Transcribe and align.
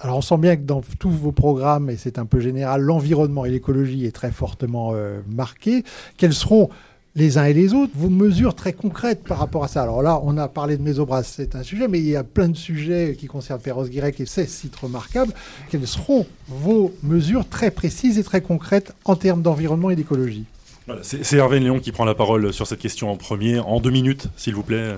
Alors 0.00 0.16
on 0.16 0.22
sent 0.22 0.38
bien 0.38 0.56
que 0.56 0.62
dans 0.62 0.80
tous 0.98 1.10
vos 1.10 1.32
programmes, 1.32 1.90
et 1.90 1.96
c'est 1.98 2.18
un 2.18 2.24
peu 2.24 2.40
général, 2.40 2.80
l'environnement 2.80 3.44
et 3.44 3.50
l'écologie 3.50 4.06
est 4.06 4.10
très 4.10 4.32
fortement 4.32 4.92
euh, 4.94 5.20
marqué. 5.28 5.84
Quels 6.16 6.32
seront 6.32 6.70
les 7.14 7.36
uns 7.36 7.44
et 7.44 7.52
les 7.52 7.74
autres 7.74 7.92
vos 7.94 8.08
mesures 8.08 8.54
très 8.54 8.72
concrètes 8.72 9.22
par 9.22 9.38
rapport 9.38 9.62
à 9.62 9.68
ça? 9.68 9.82
Alors 9.82 10.02
là, 10.02 10.18
on 10.24 10.38
a 10.38 10.48
parlé 10.48 10.78
de 10.78 10.82
Mésobras, 10.82 11.24
c'est 11.24 11.54
un 11.54 11.62
sujet, 11.62 11.88
mais 11.88 12.00
il 12.00 12.08
y 12.08 12.16
a 12.16 12.24
plein 12.24 12.48
de 12.48 12.56
sujets 12.56 13.16
qui 13.16 13.26
concernent 13.26 13.60
Perros-Guirec 13.60 14.18
et 14.18 14.26
ces 14.26 14.46
sites 14.46 14.74
remarquables. 14.76 15.34
Quelles 15.70 15.86
seront 15.86 16.26
vos 16.48 16.92
mesures 17.02 17.46
très 17.46 17.70
précises 17.70 18.18
et 18.18 18.24
très 18.24 18.40
concrètes 18.40 18.94
en 19.04 19.14
termes 19.14 19.42
d'environnement 19.42 19.90
et 19.90 19.94
d'écologie? 19.94 20.46
C'est 21.02 21.36
Hervé 21.36 21.60
Léon 21.60 21.78
qui 21.78 21.92
prend 21.92 22.06
la 22.06 22.14
parole 22.16 22.52
sur 22.52 22.66
cette 22.66 22.80
question 22.80 23.10
en 23.10 23.16
premier, 23.16 23.60
en 23.60 23.78
deux 23.78 23.90
minutes, 23.90 24.26
s'il 24.36 24.54
vous 24.54 24.64
plaît. 24.64 24.94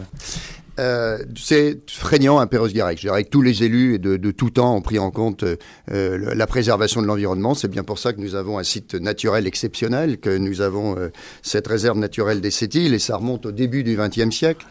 Euh, 0.81 1.19
c'est 1.37 1.79
frégnant 1.91 2.39
à 2.39 2.47
Perros-Guirec. 2.47 2.99
Je 2.99 3.07
dirais 3.07 3.25
que 3.25 3.31
tous 3.31 3.43
les 3.43 3.63
élus 3.63 3.99
de, 3.99 4.31
tout 4.31 4.51
temps 4.51 4.77
ont 4.77 4.83
pris 4.83 4.99
en 4.99 5.11
compte 5.11 5.45
euh, 5.45 6.35
la 6.35 6.47
préservation 6.47 7.01
de 7.03 7.07
l'environnement. 7.07 7.55
C'est 7.55 7.69
bien 7.69 7.85
pour 7.85 7.99
ça 7.99 8.13
que 8.13 8.21
nous 8.21 8.35
avons 8.35 8.59
un 8.59 8.65
site 8.65 8.95
naturel 8.95 9.47
exceptionnel, 9.47 10.19
que 10.19 10.37
nous 10.37 10.61
avons 10.61 10.97
euh, 10.99 11.09
cette 11.43 11.67
réserve 11.67 11.99
naturelle 11.99 12.41
des 12.41 12.51
Sept-Îles, 12.51 12.95
et 12.95 12.99
ça 12.99 13.17
remonte 13.17 13.47
au 13.47 13.53
début 13.53 13.85
du 13.85 13.97
XXe 13.97 14.35
siècle. 14.35 14.67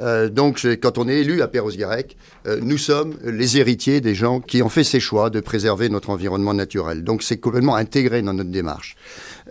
Euh, 0.00 0.28
donc, 0.28 0.66
quand 0.82 0.98
on 0.98 1.08
est 1.08 1.20
élu 1.20 1.42
à 1.42 1.48
Perros-Guirec, 1.48 2.16
nous 2.62 2.78
sommes 2.78 3.14
les 3.24 3.58
héritiers 3.58 4.00
des 4.00 4.14
gens 4.14 4.40
qui 4.40 4.62
ont 4.62 4.68
fait 4.68 4.84
ces 4.84 5.00
choix 5.00 5.30
de 5.30 5.40
préserver 5.40 5.88
notre 5.88 6.10
environnement 6.10 6.54
naturel. 6.54 7.02
Donc, 7.02 7.22
c'est 7.22 7.38
complètement 7.38 7.74
intégré 7.74 8.22
dans 8.22 8.34
notre 8.34 8.50
démarche. 8.50 8.96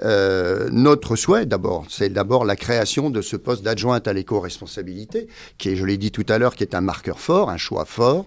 Euh, 0.04 0.70
notre 0.72 1.16
souhait, 1.16 1.46
d'abord, 1.46 1.86
c'est 1.90 2.10
d'abord 2.10 2.46
la 2.46 2.56
création 2.56 3.10
de 3.10 3.22
ce 3.22 3.36
poste 3.36 3.64
d'adjointe 3.64 4.08
à 4.08 4.14
l'éco-responsabilité, 4.14 5.28
qui 5.58 5.70
est, 5.70 5.76
je 5.76 5.86
l'ai 5.86 5.98
dit 5.98 6.12
tout 6.12 6.26
à 6.28 6.38
l'heure, 6.38 6.56
qui 6.56 6.64
est 6.64 6.76
un 6.76 6.82
marqueur 6.82 7.20
fort, 7.20 7.50
un 7.50 7.58
choix 7.58 7.86
fort. 7.86 8.26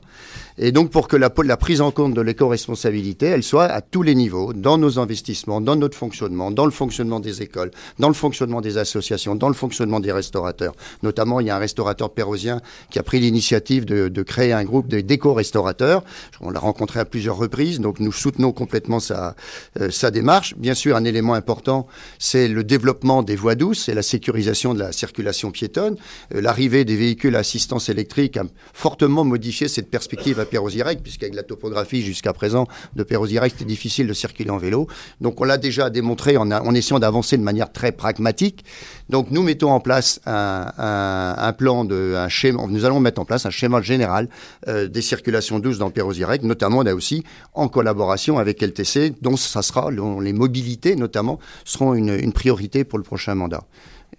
Et 0.60 0.72
donc, 0.72 0.90
pour 0.90 1.06
que 1.06 1.16
la, 1.16 1.30
prise 1.30 1.80
en 1.80 1.92
compte 1.92 2.14
de 2.14 2.20
l'éco-responsabilité, 2.20 3.26
elle 3.26 3.44
soit 3.44 3.66
à 3.66 3.80
tous 3.80 4.02
les 4.02 4.16
niveaux, 4.16 4.52
dans 4.52 4.76
nos 4.76 4.98
investissements, 4.98 5.60
dans 5.60 5.76
notre 5.76 5.96
fonctionnement, 5.96 6.50
dans 6.50 6.64
le 6.64 6.72
fonctionnement 6.72 7.20
des 7.20 7.42
écoles, 7.42 7.70
dans 8.00 8.08
le 8.08 8.14
fonctionnement 8.14 8.60
des 8.60 8.76
associations, 8.76 9.36
dans 9.36 9.48
le 9.48 9.54
fonctionnement 9.54 10.00
des 10.00 10.10
restaurateurs. 10.10 10.74
Notamment, 11.04 11.38
il 11.38 11.46
y 11.46 11.50
a 11.50 11.56
un 11.56 11.60
restaurateur 11.60 12.10
pérosien 12.10 12.60
qui 12.90 12.98
a 12.98 13.04
pris 13.04 13.20
l'initiative 13.20 13.84
de, 13.84 14.08
de, 14.08 14.22
créer 14.22 14.52
un 14.52 14.64
groupe 14.64 14.88
d'éco-restaurateurs. 14.88 16.02
On 16.40 16.50
l'a 16.50 16.58
rencontré 16.58 16.98
à 16.98 17.04
plusieurs 17.04 17.36
reprises, 17.36 17.78
donc 17.78 18.00
nous 18.00 18.12
soutenons 18.12 18.50
complètement 18.50 18.98
sa, 18.98 19.36
euh, 19.80 19.90
sa 19.90 20.10
démarche. 20.10 20.56
Bien 20.56 20.74
sûr, 20.74 20.96
un 20.96 21.04
élément 21.04 21.34
important, 21.34 21.86
c'est 22.18 22.48
le 22.48 22.64
développement 22.64 23.22
des 23.22 23.36
voies 23.36 23.54
douces 23.54 23.88
et 23.88 23.94
la 23.94 24.02
sécurisation 24.02 24.74
de 24.74 24.80
la 24.80 24.90
circulation 24.90 25.52
piétonne. 25.52 25.96
Euh, 26.34 26.40
L'arrivée 26.40 26.84
des 26.84 26.96
véhicules 26.96 27.36
à 27.36 27.40
assistance 27.40 27.88
électrique 27.88 28.36
a 28.36 28.42
fortement 28.72 29.24
modifié 29.24 29.68
cette 29.68 29.90
perspective 29.90 30.40
à 30.48 30.50
Perros-Guirec, 30.50 31.02
puisqu'avec 31.02 31.34
la 31.34 31.42
topographie 31.42 32.02
jusqu'à 32.02 32.32
présent 32.32 32.66
de 32.96 33.02
Perros-Guirec, 33.02 33.52
c'était 33.52 33.64
difficile 33.64 34.06
de 34.06 34.14
circuler 34.14 34.50
en 34.50 34.56
vélo. 34.56 34.86
Donc 35.20 35.40
on 35.40 35.44
l'a 35.44 35.58
déjà 35.58 35.90
démontré 35.90 36.36
en, 36.36 36.74
essayant 36.74 36.98
d'avancer 36.98 37.36
de 37.36 37.42
manière 37.42 37.70
très 37.70 37.92
pragmatique. 37.92 38.64
Donc 39.10 39.30
nous 39.30 39.42
mettons 39.42 39.70
en 39.70 39.80
place 39.80 40.20
un, 40.26 41.54
plan 41.58 41.84
de 41.84 42.14
un 42.16 42.28
schéma. 42.28 42.62
Nous 42.68 42.84
allons 42.84 43.00
mettre 43.00 43.20
en 43.20 43.24
place 43.24 43.46
un 43.46 43.50
schéma 43.50 43.82
général 43.82 44.28
euh, 44.68 44.88
des 44.88 45.02
circulations 45.02 45.58
douces 45.58 45.78
dans 45.78 45.90
Perros-Guirec, 45.90 46.42
notamment 46.42 46.82
là 46.82 46.94
aussi 46.94 47.24
en 47.54 47.68
collaboration 47.68 48.38
avec 48.38 48.62
LTC, 48.62 49.14
dont 49.20 49.36
ça 49.36 49.62
sera 49.62 49.90
les 49.90 50.32
mobilités 50.32 50.96
notamment 50.96 51.38
seront 51.64 51.94
une 51.94 52.32
priorité 52.32 52.84
pour 52.84 52.98
le 52.98 53.04
prochain 53.04 53.34
mandat. 53.34 53.64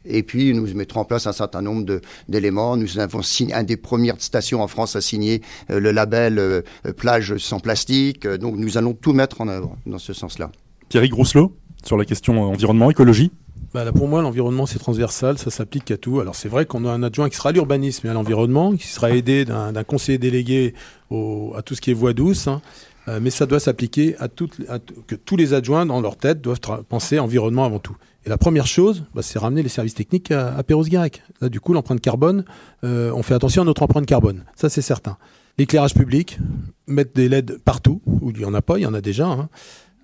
Et 0.05 0.23
puis, 0.23 0.53
nous 0.53 0.65
mettrons 0.73 1.01
en 1.01 1.05
place 1.05 1.27
un 1.27 1.33
certain 1.33 1.61
nombre 1.61 1.99
d'éléments. 2.27 2.77
Nous 2.77 2.99
avons 2.99 3.21
signé 3.21 3.53
un 3.53 3.63
des 3.63 3.77
premières 3.77 4.19
stations 4.19 4.61
en 4.61 4.67
France 4.67 4.95
à 4.95 5.01
signer 5.01 5.41
euh, 5.69 5.79
le 5.79 5.91
label 5.91 6.39
euh, 6.39 6.61
plage 6.95 7.37
sans 7.37 7.59
plastique. 7.59 8.27
Donc, 8.27 8.55
nous 8.55 8.77
allons 8.77 8.93
tout 8.93 9.13
mettre 9.13 9.41
en 9.41 9.47
œuvre 9.47 9.77
dans 9.85 9.99
ce 9.99 10.13
sens-là. 10.13 10.51
Thierry 10.89 11.09
Grousselot, 11.09 11.55
sur 11.83 11.97
la 11.97 12.05
question 12.05 12.41
environnement, 12.41 12.89
écologie 12.89 13.31
bah 13.71 13.83
là, 13.83 13.91
pour 13.91 14.07
moi, 14.07 14.23
l'environnement, 14.23 14.65
c'est 14.65 14.79
transversal, 14.79 15.37
ça 15.37 15.51
s'applique 15.51 15.91
à 15.91 15.97
tout. 15.97 16.19
Alors, 16.19 16.33
c'est 16.33 16.49
vrai 16.49 16.66
qu'on 16.66 16.85
a 16.85 16.89
un 16.89 17.03
adjoint 17.03 17.29
qui 17.29 17.35
sera 17.35 17.49
à 17.49 17.51
l'urbanisme 17.51 18.07
et 18.07 18.09
à 18.09 18.13
l'environnement, 18.13 18.75
qui 18.75 18.88
sera 18.88 19.11
aidé 19.11 19.45
d'un 19.45 19.83
conseiller 19.83 20.17
délégué 20.17 20.73
au, 21.11 21.53
à 21.55 21.61
tout 21.61 21.75
ce 21.75 21.81
qui 21.81 21.91
est 21.91 21.94
voie 21.94 22.13
douce. 22.13 22.47
Hein. 22.47 22.63
Euh, 23.07 23.19
mais 23.22 23.29
ça 23.29 23.45
doit 23.45 23.59
s'appliquer 23.59 24.16
à, 24.17 24.28
toutes, 24.28 24.59
à 24.69 24.79
que 24.79 25.16
tous 25.16 25.35
les 25.35 25.53
adjoints, 25.53 25.85
dans 25.85 26.01
leur 26.01 26.17
tête, 26.17 26.41
doivent 26.41 26.59
penser 26.88 27.19
environnement 27.19 27.63
avant 27.63 27.79
tout. 27.79 27.95
Et 28.25 28.30
la 28.30 28.38
première 28.38 28.68
chose, 28.68 29.06
bah, 29.13 29.22
c'est 29.22 29.40
ramener 29.40 29.63
les 29.63 29.69
services 29.69 29.94
techniques 29.94 30.31
à, 30.31 30.56
à 30.56 30.63
Perros-Guirec. 30.63 31.24
Là, 31.41 31.50
du 31.50 31.59
coup, 31.59 31.74
l'empreinte 31.74 32.02
carbone, 32.02 32.44
euh, 32.84 33.12
on 33.13 33.24
fait 33.24 33.34
attention 33.34 33.62
à 33.62 33.66
notre 33.66 33.84
empreinte 33.84 34.06
carbone. 34.06 34.44
Ça, 34.56 34.69
c'est 34.69 34.81
certain. 34.81 35.18
L'éclairage 35.57 35.94
public, 35.94 36.40
mettre 36.88 37.13
des 37.13 37.29
LED 37.29 37.59
partout, 37.63 38.02
où 38.06 38.31
il 38.31 38.38
n'y 38.38 38.46
en 38.46 38.53
a 38.53 38.62
pas, 38.62 38.78
il 38.78 38.84
y 38.84 38.85
en 38.85 38.94
a 38.94 39.02
déjà. 39.02 39.28
Hein. 39.28 39.50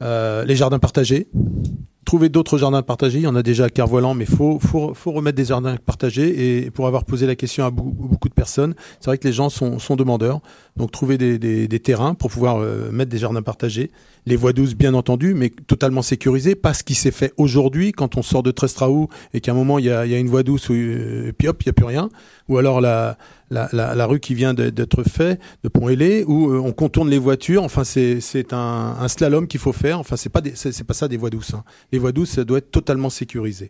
Euh, 0.01 0.43
les 0.43 0.55
jardins 0.55 0.79
partagés, 0.79 1.29
trouver 2.05 2.29
d'autres 2.29 2.57
jardins 2.57 2.81
partagés. 2.81 3.19
Il 3.19 3.23
y 3.23 3.27
en 3.27 3.35
a 3.35 3.43
déjà 3.43 3.65
à 3.65 3.69
Kervoilan, 3.69 4.13
mais 4.13 4.25
faut, 4.25 4.59
faut, 4.59 4.93
remettre 5.11 5.37
des 5.37 5.45
jardins 5.45 5.75
partagés. 5.77 6.57
Et 6.65 6.71
pour 6.71 6.87
avoir 6.87 7.05
posé 7.05 7.25
la 7.25 7.35
question 7.35 7.65
à 7.65 7.71
beaucoup 7.71 8.29
de 8.29 8.33
personnes, 8.33 8.75
c'est 8.99 9.07
vrai 9.07 9.17
que 9.17 9.27
les 9.27 9.33
gens 9.33 9.49
sont, 9.49 9.95
demandeurs. 9.95 10.41
Donc 10.75 10.91
trouver 10.91 11.17
des 11.17 11.79
terrains 11.79 12.13
pour 12.13 12.29
pouvoir 12.29 12.57
euh, 12.57 12.91
mettre 12.91 13.09
des 13.09 13.17
jardins 13.17 13.41
partagés. 13.41 13.91
Les 14.27 14.35
voies 14.35 14.53
douces, 14.53 14.73
bien 14.73 14.95
entendu, 14.95 15.35
mais 15.35 15.51
totalement 15.51 16.01
sécurisées. 16.01 16.55
Pas 16.55 16.73
ce 16.73 16.83
qui 16.83 16.95
s'est 16.95 17.11
fait 17.11 17.31
aujourd'hui 17.37 17.91
quand 17.91 18.17
on 18.17 18.23
sort 18.23 18.41
de 18.41 18.49
Trestraou 18.49 19.07
et 19.35 19.39
qu'à 19.39 19.51
un 19.51 19.55
moment 19.55 19.77
il 19.77 19.85
y 19.85 19.91
a, 19.91 20.05
une 20.05 20.29
voie 20.29 20.41
douce, 20.41 20.69
où, 20.69 20.73
euh, 20.73 21.31
puis 21.37 21.47
hop, 21.47 21.61
il 21.61 21.67
n'y 21.67 21.69
a 21.69 21.73
plus 21.73 21.85
rien. 21.85 22.09
Ou 22.49 22.57
alors 22.57 22.81
la, 22.81 23.17
rue 24.07 24.19
qui 24.19 24.33
vient 24.33 24.55
d'être 24.55 25.03
faite, 25.03 25.39
de 25.63 25.69
Pont-Ailé, 25.69 26.23
où 26.25 26.49
euh, 26.49 26.59
on 26.59 26.71
contourne 26.71 27.07
les 27.07 27.19
voitures. 27.19 27.63
Enfin, 27.63 27.83
c'est 27.83 28.51
un, 28.51 29.07
slalom 29.07 29.47
qu'il 29.47 29.59
faut 29.59 29.73
faire. 29.73 29.99
Enfin, 29.99 30.15
c'est 30.15 30.29
pas, 30.29 30.41
pas 30.41 30.93
ça 30.93 31.07
des 31.07 31.17
voies 31.17 31.29
douces. 31.29 31.53
Hein. 31.53 31.63
Les 31.91 31.99
voies 31.99 32.11
douces, 32.11 32.31
ça 32.31 32.43
doit 32.43 32.57
être 32.57 32.71
totalement 32.71 33.11
sécurisé. 33.11 33.69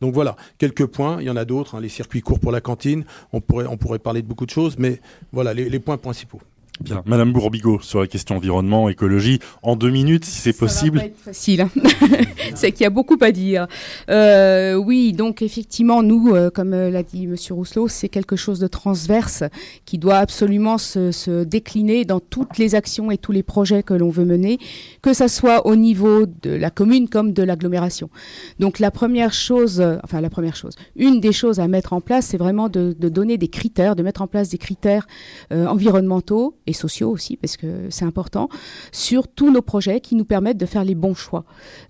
Donc 0.00 0.14
voilà, 0.14 0.36
quelques 0.58 0.86
points. 0.86 1.16
Il 1.20 1.26
y 1.26 1.30
en 1.30 1.36
a 1.36 1.44
d'autres, 1.44 1.74
hein, 1.74 1.80
les 1.80 1.88
circuits 1.88 2.20
courts 2.20 2.38
pour 2.38 2.52
la 2.52 2.60
cantine. 2.60 3.04
On 3.32 3.40
pourrait, 3.40 3.66
on 3.66 3.76
pourrait 3.76 3.98
parler 3.98 4.22
de 4.22 4.28
beaucoup 4.28 4.46
de 4.46 4.50
choses, 4.50 4.76
mais 4.78 5.00
voilà 5.32 5.52
les 5.52 5.80
points 5.80 5.98
principaux. 5.98 6.40
Bien. 6.80 7.02
Madame 7.06 7.32
Bourbigo, 7.32 7.80
sur 7.80 8.00
la 8.00 8.06
question 8.06 8.36
environnement, 8.36 8.88
écologie, 8.88 9.40
en 9.62 9.76
deux 9.76 9.90
minutes, 9.90 10.24
si 10.24 10.40
c'est 10.40 10.52
possible. 10.52 10.98
Ça 10.98 11.04
va 11.04 11.10
pas 11.10 11.14
être 11.14 11.24
facile. 11.24 11.60
Hein. 11.62 11.70
c'est 12.54 12.72
qu'il 12.72 12.82
y 12.82 12.86
a 12.86 12.90
beaucoup 12.90 13.16
à 13.20 13.32
dire. 13.32 13.66
Euh, 14.10 14.74
oui, 14.74 15.12
donc 15.12 15.42
effectivement, 15.42 16.02
nous, 16.02 16.34
euh, 16.34 16.50
comme 16.50 16.74
euh, 16.74 16.90
l'a 16.90 17.02
dit 17.02 17.26
Monsieur 17.26 17.54
Rousselot, 17.54 17.88
c'est 17.88 18.08
quelque 18.08 18.36
chose 18.36 18.58
de 18.58 18.66
transverse 18.66 19.42
qui 19.84 19.98
doit 19.98 20.18
absolument 20.18 20.78
se, 20.78 21.12
se, 21.12 21.44
décliner 21.44 22.04
dans 22.04 22.20
toutes 22.20 22.58
les 22.58 22.74
actions 22.74 23.10
et 23.10 23.18
tous 23.18 23.32
les 23.32 23.42
projets 23.42 23.82
que 23.82 23.94
l'on 23.94 24.10
veut 24.10 24.24
mener, 24.24 24.58
que 25.02 25.12
ça 25.12 25.28
soit 25.28 25.66
au 25.66 25.76
niveau 25.76 26.26
de 26.26 26.50
la 26.50 26.70
commune 26.70 27.08
comme 27.08 27.32
de 27.32 27.42
l'agglomération. 27.42 28.10
Donc 28.58 28.78
la 28.78 28.90
première 28.90 29.32
chose, 29.32 29.82
enfin 30.04 30.20
la 30.20 30.30
première 30.30 30.56
chose, 30.56 30.74
une 30.94 31.20
des 31.20 31.32
choses 31.32 31.60
à 31.60 31.68
mettre 31.68 31.92
en 31.92 32.00
place, 32.00 32.26
c'est 32.26 32.36
vraiment 32.36 32.68
de, 32.68 32.94
de, 32.98 33.08
donner 33.08 33.38
des 33.38 33.48
critères, 33.48 33.96
de 33.96 34.02
mettre 34.02 34.22
en 34.22 34.26
place 34.26 34.48
des 34.48 34.58
critères 34.58 35.06
euh, 35.52 35.66
environnementaux 35.66 36.56
et 36.66 36.72
sociaux 36.72 37.10
aussi, 37.10 37.36
parce 37.36 37.56
que 37.56 37.88
c'est 37.90 38.04
important, 38.04 38.48
sur 38.92 39.28
tous 39.28 39.50
nos 39.50 39.62
projets 39.62 40.00
qui 40.00 40.14
nous 40.14 40.24
permettent 40.24 40.58
de 40.58 40.66
faire 40.66 40.84
les 40.84 40.94
bons 40.94 41.14
choix. 41.14 41.44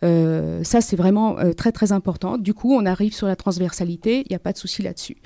Euh, 0.04 0.62
ça, 0.64 0.80
c'est 0.80 0.96
vraiment 0.96 1.38
euh, 1.38 1.52
très 1.52 1.72
très 1.72 1.92
important. 1.92 2.38
Du 2.38 2.54
coup, 2.54 2.72
on 2.74 2.86
arrive 2.86 3.14
sur 3.14 3.26
la 3.26 3.36
transversalité, 3.36 4.20
il 4.20 4.26
n'y 4.30 4.36
a 4.36 4.40
pas 4.40 4.52
de 4.52 4.58
souci 4.58 4.82
là-dessus. 4.82 5.16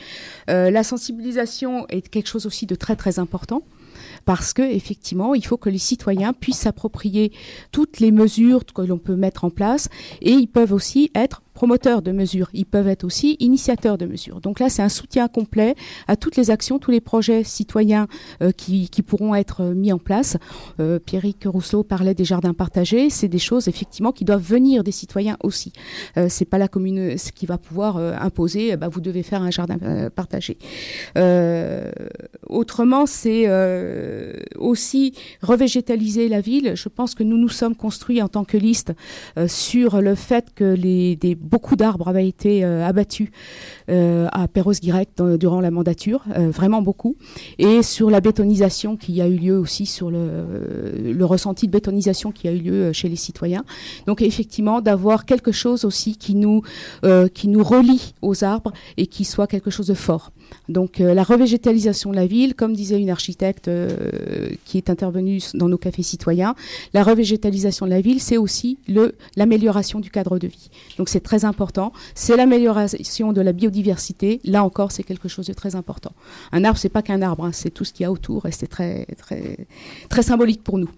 Euh, 0.49 0.71
la 0.71 0.83
sensibilisation 0.83 1.87
est 1.89 2.09
quelque 2.09 2.29
chose 2.29 2.47
aussi 2.47 2.67
de 2.67 2.75
très 2.75 2.97
très 2.97 3.19
important 3.19 3.63
parce 4.25 4.53
que 4.53 4.63
effectivement, 4.63 5.35
il 5.35 5.45
faut 5.45 5.57
que 5.57 5.69
les 5.69 5.79
citoyens 5.79 6.33
puissent 6.33 6.61
s'approprier 6.61 7.33
toutes 7.73 8.01
les 8.01 8.13
mesures 8.13 8.65
que 8.65 8.83
l'on 8.83 8.99
peut 8.99 9.17
mettre 9.17 9.45
en 9.45 9.51
place 9.51 9.89
et 10.21 10.33
ils 10.33 10.47
peuvent 10.47 10.73
aussi 10.73 11.11
être 11.15 11.43
promoteurs 11.61 12.01
de 12.01 12.11
mesures, 12.11 12.49
ils 12.55 12.65
peuvent 12.65 12.89
être 12.89 13.05
aussi 13.05 13.37
initiateurs 13.39 13.99
de 13.99 14.07
mesures. 14.07 14.41
Donc 14.41 14.61
là, 14.61 14.71
c'est 14.71 14.81
un 14.81 14.89
soutien 14.89 15.29
complet 15.29 15.75
à 16.09 16.17
toutes 16.17 16.37
les 16.37 16.51
actions, 16.51 16.79
tous 16.79 16.91
les 16.91 17.03
projets 17.03 17.45
citoyens 17.45 18.07
euh, 18.43 18.51
qui, 18.51 18.89
qui, 18.89 19.03
pourront 19.03 19.35
être 19.35 19.65
mis 19.65 19.93
en 19.93 19.99
place. 19.99 20.39
Euh, 20.81 20.99
Pierrick 20.99 21.45
Rousseau 21.45 21.83
parlait 21.83 22.15
des 22.15 22.25
jardins 22.25 22.55
partagés, 22.55 23.11
c'est 23.11 23.29
des 23.29 23.39
choses 23.39 23.69
effectivement 23.69 24.11
qui 24.11 24.25
doivent 24.25 24.41
venir 24.41 24.83
des 24.83 24.91
citoyens 24.91 25.37
aussi. 25.43 25.75
Euh, 26.17 26.29
c'est 26.31 26.47
pas 26.47 26.57
la 26.57 26.67
commune 26.67 27.17
qui 27.35 27.45
va 27.45 27.59
pouvoir 27.59 27.99
euh, 27.99 28.15
imposer, 28.19 28.79
bah, 28.79 28.89
vous 28.89 29.03
devez 29.03 29.23
faire 29.23 29.43
un 29.43 29.51
jardin 29.51 29.77
euh, 29.83 30.09
partagé. 30.09 30.57
autrement, 32.49 33.05
c'est 33.05 33.47
aussi 34.57 35.13
revégétaliser 35.43 36.31
la 36.31 36.41
ville. 36.41 36.73
Je 36.75 36.89
pense 36.89 37.15
que 37.15 37.23
nous 37.23 37.37
nous 37.37 37.51
sommes 37.51 37.77
construits 37.77 38.23
en 38.23 38.29
tant 38.29 38.45
que 38.45 38.57
liste 38.57 38.93
sur 39.47 40.01
le 40.01 40.15
fait 40.15 40.55
que 40.55 40.65
les 40.65 41.17
des 41.17 41.35
beaucoup 41.51 41.77
d'arbres 41.77 42.09
avaient 42.09 42.29
été 42.29 42.65
euh, 42.65 42.87
abattus 42.87 43.31
à 43.91 44.49
Perros-Guirec 44.49 45.11
durant 45.39 45.61
la 45.61 45.71
mandature, 45.71 46.25
vraiment 46.37 46.83
beaucoup, 46.83 47.17
et 47.59 47.83
sur 47.83 48.11
la 48.11 48.21
bétonisation 48.21 48.97
qui 48.97 49.21
a 49.21 49.27
eu 49.27 49.37
lieu 49.37 49.59
aussi, 49.59 49.87
sur 49.87 50.11
le, 50.11 50.45
le 51.03 51.25
ressenti 51.25 51.67
de 51.67 51.73
bétonisation 51.73 52.33
qui 52.33 52.49
a 52.49 52.53
eu 52.53 52.59
lieu 52.59 52.93
chez 52.93 53.09
les 53.09 53.17
citoyens. 53.17 53.65
Donc 54.07 54.23
effectivement, 54.23 54.81
d'avoir 54.81 55.25
quelque 55.25 55.53
chose 55.53 55.85
aussi 55.85 56.17
qui 56.17 56.35
nous, 56.35 56.63
qui 57.35 57.49
nous 57.49 57.65
relie 57.65 58.15
aux 58.23 58.45
arbres 58.45 58.73
et 58.97 59.07
qui 59.07 59.25
soit 59.25 59.47
quelque 59.47 59.71
chose 59.71 59.87
de 59.87 59.95
fort. 59.95 60.31
Donc 60.69 60.99
la 60.99 61.23
revégétalisation 61.23 62.11
de 62.11 62.17
la 62.17 62.27
ville, 62.27 62.55
comme 62.55 62.75
disait 62.75 63.01
une 63.01 63.11
architecte 63.11 63.71
qui 64.65 64.77
est 64.77 64.91
intervenue 64.91 65.41
dans 65.55 65.69
nos 65.69 65.79
cafés 65.79 66.03
citoyens, 66.03 66.55
la 66.95 67.03
revégétalisation 67.03 67.87
de 67.87 67.91
la 67.91 68.01
ville, 68.01 68.21
c'est 68.21 68.37
aussi 68.37 68.79
l'amélioration 69.37 70.01
du 70.01 70.11
cadre 70.11 70.39
de 70.39 70.47
vie. 70.47 70.71
Donc 70.99 71.09
c'est 71.09 71.21
très 71.21 71.45
important. 71.45 71.93
C'est 72.15 72.37
l'amélioration 72.37 73.33
de 73.33 73.41
la 73.41 73.53
biodiversité. 73.53 73.80
Là 74.45 74.65
encore, 74.65 74.93
c'est 74.93 75.03
quelque 75.03 75.29
chose 75.29 75.47
de 75.47 75.53
très 75.53 75.77
important. 75.77 76.13
Un 76.53 76.65
arbre, 76.65 76.79
c'est 76.79 76.89
pas 76.89 77.03
qu'un 77.03 77.23
arbre, 77.23 77.45
hein, 77.45 77.53
c'est 77.53 77.71
tout 77.71 77.85
ce 77.85 77.93
qu'il 77.93 78.05
y 78.05 78.07
a 78.07 78.13
autour 78.13 78.47
et 78.47 78.53
c'est 78.53 78.67
très, 78.67 79.07
très, 79.17 79.67
très 80.09 80.23
symbolique 80.23 80.63
pour 80.63 80.79
nous. 80.79 80.91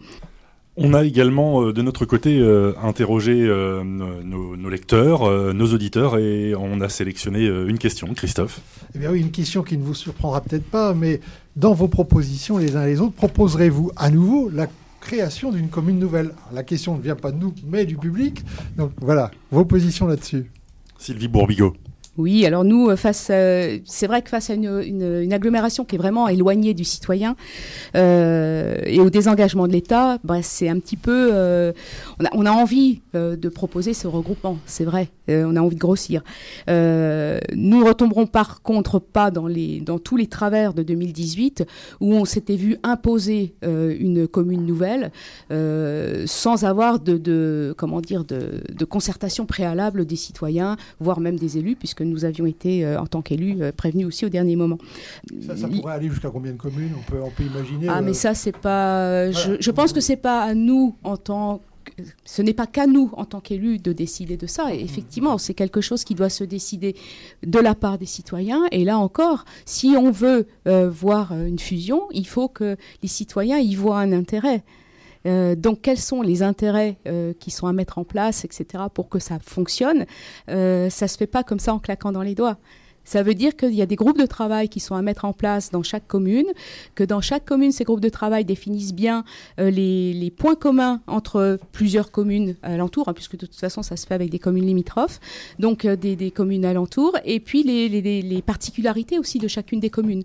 On 0.76 0.94
a 0.94 1.04
également 1.04 1.62
euh, 1.62 1.72
de 1.74 1.82
notre 1.82 2.06
côté 2.06 2.38
euh, 2.38 2.72
interrogé 2.82 3.32
euh, 3.42 3.84
nos, 3.84 4.68
lecteurs, 4.70 5.52
nos 5.52 5.66
auditeurs 5.66 6.16
et 6.18 6.54
on 6.54 6.80
a 6.80 6.88
sélectionné 6.88 7.44
une 7.44 7.78
question. 7.78 8.14
Christophe 8.14 8.60
Eh 8.94 8.98
bien 8.98 9.10
oui, 9.10 9.20
une 9.20 9.30
question 9.30 9.62
qui 9.62 9.76
ne 9.76 9.82
vous 9.82 9.94
surprendra 9.94 10.40
peut-être 10.40 10.64
pas, 10.64 10.94
mais 10.94 11.20
dans 11.56 11.74
vos 11.74 11.88
propositions 11.88 12.56
les 12.56 12.76
uns 12.76 12.86
les 12.86 13.00
autres, 13.00 13.12
proposerez-vous 13.12 13.92
à 13.96 14.10
nouveau 14.10 14.48
la 14.48 14.66
création 15.00 15.52
d'une 15.52 15.68
commune 15.68 15.98
nouvelle? 15.98 16.32
La 16.54 16.62
question 16.62 16.96
ne 16.96 17.02
vient 17.02 17.16
pas 17.16 17.32
de 17.32 17.38
nous, 17.38 17.54
mais 17.66 17.84
du 17.84 17.96
public. 17.96 18.42
Donc 18.78 18.92
voilà, 19.00 19.30
vos 19.50 19.66
positions 19.66 20.06
là-dessus. 20.06 20.50
Sylvie 20.96 21.28
Bourbigo. 21.28 21.74
Oui, 22.18 22.44
alors 22.44 22.62
nous, 22.62 22.90
euh, 22.90 22.96
face, 22.96 23.28
euh, 23.30 23.78
c'est 23.86 24.06
vrai 24.06 24.20
que 24.20 24.28
face 24.28 24.50
à 24.50 24.54
une, 24.54 25.32
agglomération 25.32 25.86
qui 25.86 25.94
est 25.94 25.98
vraiment 25.98 26.28
éloignée 26.28 26.74
du 26.74 26.84
citoyen 26.84 27.36
euh, 27.96 28.76
et 28.84 29.00
au 29.00 29.08
désengagement 29.08 29.66
de 29.66 29.72
l'État, 29.72 30.18
bah, 30.22 30.42
c'est 30.42 30.68
un 30.68 30.78
petit 30.78 30.98
peu, 30.98 31.32
on, 32.32 32.46
a, 32.46 32.50
envie 32.50 33.00
de 33.14 33.48
proposer 33.48 33.94
ce 33.94 34.06
regroupement, 34.06 34.58
c'est 34.66 34.84
vrai, 34.84 35.08
on 35.28 35.56
a 35.56 35.60
envie 35.60 35.76
de 35.76 35.80
grossir. 35.80 36.22
nous 36.68 37.84
retomberons 37.84 38.26
par 38.26 38.60
contre 38.60 38.98
pas 38.98 39.30
dans 39.30 39.46
les, 39.46 39.80
dans 39.80 39.98
tous 39.98 40.18
les 40.18 40.26
travers 40.26 40.74
de 40.74 40.82
2018 40.82 41.64
où 42.00 42.12
on 42.14 42.26
s'était 42.26 42.56
vu 42.56 42.76
imposer 42.82 43.54
une 43.62 44.28
commune 44.28 44.66
nouvelle 44.66 45.12
sans 46.26 46.64
avoir 46.64 47.00
de, 47.00 47.16
de 47.16 47.74
comment 47.78 48.02
dire, 48.02 48.24
de, 48.24 48.62
de 48.70 48.84
concertation 48.84 49.46
préalable 49.46 50.04
des 50.04 50.16
citoyens, 50.16 50.76
voire 51.00 51.20
même 51.20 51.38
des 51.38 51.56
élus, 51.56 51.76
puisque 51.76 52.01
nous 52.04 52.24
avions 52.24 52.46
été, 52.46 52.84
euh, 52.84 53.00
en 53.00 53.06
tant 53.06 53.22
qu'élus, 53.22 53.56
euh, 53.60 53.72
prévenus 53.72 54.06
aussi 54.06 54.24
au 54.24 54.28
dernier 54.28 54.56
moment. 54.56 54.78
Ça, 55.40 55.68
pourrait 55.68 55.94
aller 55.94 56.08
jusqu'à 56.08 56.30
combien 56.30 56.52
de 56.52 56.56
communes 56.56 56.92
on 56.98 57.10
peut, 57.10 57.20
on 57.22 57.30
peut 57.30 57.44
imaginer 57.44 57.88
Ah, 57.88 58.00
mais 58.00 58.10
euh, 58.10 58.14
ça, 58.14 58.34
c'est 58.34 58.56
pas. 58.56 59.30
Je, 59.30 59.70
pense 59.70 59.92
que 59.92 60.00
c'est 60.00 60.16
pas 60.16 60.42
à 60.42 60.54
nous, 60.54 60.94
en 61.04 61.16
tant 61.16 61.60
ce 62.24 62.42
n'est 62.42 62.54
pas 62.54 62.66
qu'à 62.66 62.86
nous, 62.86 63.10
en 63.14 63.24
tant 63.24 63.40
qu'élus, 63.40 63.78
de 63.78 63.92
décider 63.92 64.36
de 64.36 64.46
ça. 64.46 64.74
Et 64.74 64.80
effectivement, 64.80 65.36
c'est 65.36 65.52
quelque 65.52 65.80
chose 65.80 66.04
qui 66.04 66.14
doit 66.14 66.30
se 66.30 66.44
décider 66.44 66.94
de 67.44 67.58
la 67.58 67.74
part 67.74 67.98
des 67.98 68.06
citoyens. 68.06 68.62
Et 68.70 68.84
là 68.84 68.98
encore, 68.98 69.44
si 69.66 69.94
on 69.98 70.10
veut 70.10 70.46
voir 70.64 71.32
une 71.32 71.58
fusion, 71.58 72.04
il 72.12 72.26
faut 72.26 72.48
que 72.48 72.76
les 73.02 73.08
citoyens 73.08 73.58
y 73.58 73.74
voient 73.74 73.98
un 73.98 74.12
intérêt. 74.12 74.62
Euh, 75.26 75.54
donc, 75.54 75.80
quels 75.82 75.98
sont 75.98 76.22
les 76.22 76.42
intérêts 76.42 76.96
euh, 77.06 77.32
qui 77.38 77.50
sont 77.50 77.66
à 77.66 77.72
mettre 77.72 77.98
en 77.98 78.04
place, 78.04 78.44
etc., 78.44 78.84
pour 78.92 79.08
que 79.08 79.18
ça 79.18 79.38
fonctionne? 79.38 80.06
Euh, 80.48 80.90
Ça 80.90 81.08
se 81.08 81.16
fait 81.16 81.26
pas 81.26 81.42
comme 81.42 81.60
ça 81.60 81.74
en 81.74 81.78
claquant 81.78 82.12
dans 82.12 82.22
les 82.22 82.34
doigts. 82.34 82.58
Ça 83.04 83.22
veut 83.22 83.34
dire 83.34 83.56
qu'il 83.56 83.74
y 83.74 83.82
a 83.82 83.86
des 83.86 83.96
groupes 83.96 84.18
de 84.18 84.26
travail 84.26 84.68
qui 84.68 84.80
sont 84.80 84.94
à 84.94 85.02
mettre 85.02 85.24
en 85.24 85.32
place 85.32 85.70
dans 85.70 85.82
chaque 85.82 86.06
commune, 86.06 86.46
que 86.94 87.04
dans 87.04 87.20
chaque 87.20 87.44
commune, 87.44 87.72
ces 87.72 87.84
groupes 87.84 88.00
de 88.00 88.08
travail 88.08 88.44
définissent 88.44 88.94
bien 88.94 89.24
euh, 89.58 89.70
les, 89.70 90.32
points 90.36 90.54
communs 90.54 91.00
entre 91.06 91.58
plusieurs 91.72 92.10
communes 92.10 92.56
alentours, 92.62 93.08
hein, 93.08 93.12
puisque 93.12 93.36
de 93.36 93.46
toute 93.46 93.58
façon, 93.58 93.82
ça 93.82 93.96
se 93.96 94.06
fait 94.06 94.14
avec 94.14 94.30
des 94.30 94.38
communes 94.38 94.66
limitrophes, 94.66 95.20
donc 95.58 95.84
euh, 95.84 95.96
des, 95.96 96.30
communes 96.30 96.64
alentours, 96.64 97.16
et 97.24 97.40
puis 97.40 97.62
les, 97.62 98.42
particularités 98.42 99.18
aussi 99.18 99.38
de 99.38 99.48
chacune 99.48 99.80
des 99.80 99.90
communes. 99.90 100.22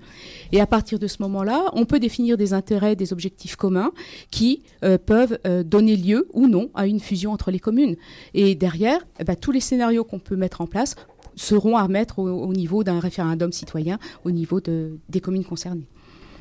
Et 0.52 0.62
à 0.62 0.68
partir 0.68 1.00
de 1.00 1.08
ce 1.08 1.22
moment-là, 1.24 1.66
on 1.74 1.86
peut 1.86 2.00
définir 2.00 2.38
des 2.38 2.54
intérêts, 2.54 2.96
des 2.96 3.14
objectifs 3.14 3.56
communs 3.56 3.92
qui 4.32 4.62
euh, 4.84 4.98
peuvent 4.98 5.40
donner 5.66 5.96
lieu 5.96 6.28
ou 6.34 6.48
non 6.48 6.70
à 6.74 6.88
une 6.88 7.00
fusion 7.00 7.32
entre 7.32 7.52
les 7.52 7.60
communes. 7.60 7.96
Et 8.34 8.56
derrière, 8.56 9.00
eh 9.20 9.24
ben, 9.24 9.36
tous 9.36 9.52
les 9.52 9.60
scénarios 9.60 10.04
qu'on 10.04 10.20
peut 10.20 10.36
mettre 10.36 10.62
en 10.62 10.68
place 10.68 10.96
seront 11.38 11.78
à 11.78 11.88
mettre 11.88 12.20
au, 12.20 12.54
niveau 12.54 12.84
d'un 12.84 13.00
référendum 13.00 13.54
citoyen, 13.54 14.00
au 14.26 14.32
niveau 14.32 14.60
de, 14.60 14.98
des 15.08 15.22
communes 15.22 15.46
concernées. 15.46 15.88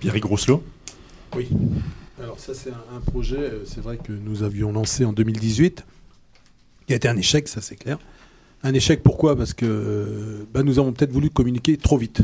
Pierre 0.00 0.18
Grosselot 0.18 0.62
Oui. 1.36 1.48
Alors 2.20 2.40
ça, 2.40 2.54
c'est 2.54 2.70
un, 2.70 3.00
projet, 3.00 3.36
euh, 3.36 3.64
c'est 3.66 3.80
vrai 3.80 3.98
que 3.98 4.12
nous 4.12 4.42
avions 4.42 4.72
lancé 4.72 5.04
en 5.04 5.12
2018, 5.12 5.84
qui 6.86 6.92
a 6.92 6.96
été 6.96 7.08
un 7.08 7.16
échec, 7.16 7.46
ça 7.46 7.60
c'est 7.60 7.76
clair. 7.76 7.98
Un 8.62 8.74
échec 8.74 9.02
pourquoi? 9.02 9.36
Parce 9.36 9.54
que 9.54 9.66
euh, 9.66 10.44
bah, 10.52 10.62
nous 10.62 10.78
avons 10.78 10.92
peut-être 10.92 11.12
voulu 11.12 11.30
communiquer 11.30 11.76
trop 11.76 11.98
vite 11.98 12.22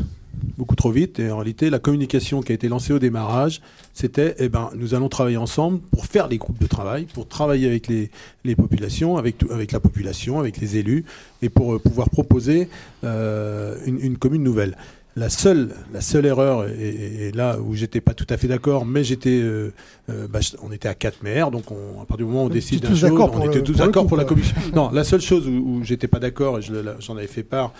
beaucoup 0.57 0.75
trop 0.75 0.91
vite. 0.91 1.19
Et 1.19 1.31
en 1.31 1.37
réalité, 1.37 1.69
la 1.69 1.79
communication 1.79 2.41
qui 2.41 2.51
a 2.51 2.55
été 2.55 2.67
lancée 2.67 2.93
au 2.93 2.99
démarrage, 2.99 3.61
c'était, 3.93 4.35
eh 4.39 4.49
ben, 4.49 4.69
nous 4.75 4.93
allons 4.93 5.09
travailler 5.09 5.37
ensemble 5.37 5.79
pour 5.91 6.05
faire 6.05 6.27
des 6.27 6.37
groupes 6.37 6.59
de 6.59 6.67
travail, 6.67 7.05
pour 7.13 7.27
travailler 7.27 7.67
avec 7.67 7.87
les, 7.87 8.55
populations, 8.55 9.17
avec, 9.17 9.35
avec 9.49 9.71
la 9.71 9.79
population, 9.79 10.39
avec 10.39 10.57
les 10.57 10.77
élus, 10.77 11.05
et 11.41 11.49
pour 11.49 11.75
euh, 11.75 11.79
pouvoir 11.79 12.09
proposer 12.09 12.69
euh, 13.03 13.77
une, 13.85 14.17
commune 14.17 14.43
nouvelle. 14.43 14.77
La 15.15 15.29
seule, 15.29 15.75
la 15.93 16.01
seule 16.01 16.25
erreur, 16.25 16.67
et, 16.67 17.31
là 17.33 17.59
où 17.59 17.75
j'étais 17.75 18.01
pas 18.01 18.13
tout 18.13 18.25
à 18.29 18.37
fait 18.37 18.47
d'accord, 18.47 18.85
mais 18.85 19.03
j'étais, 19.03 19.41
euh, 19.41 19.71
bah, 20.27 20.39
on 20.63 20.71
était 20.71 20.87
à 20.87 20.95
quatre 20.95 21.21
maires, 21.21 21.51
donc 21.51 21.71
on, 21.71 22.01
à 22.01 22.05
partir 22.05 22.17
du 22.17 22.23
moment 22.25 22.43
où 22.43 22.47
on 22.47 22.49
décide 22.49 22.81
d'un 22.81 22.95
chose, 22.95 23.03
on 23.03 23.49
était 23.49 23.61
tous 23.61 23.77
d'accord 23.77 24.07
pour, 24.07 24.17
la 24.17 24.25
commission. 24.25 24.55
non, 24.73 24.89
la 24.91 25.03
seule 25.03 25.21
chose 25.21 25.47
où, 25.47 25.51
où 25.51 25.83
j'étais 25.83 26.07
pas 26.07 26.19
d'accord, 26.19 26.57
et 26.57 26.61
j'en 26.99 27.15
avais 27.15 27.27
fait 27.27 27.43
part, 27.43 27.73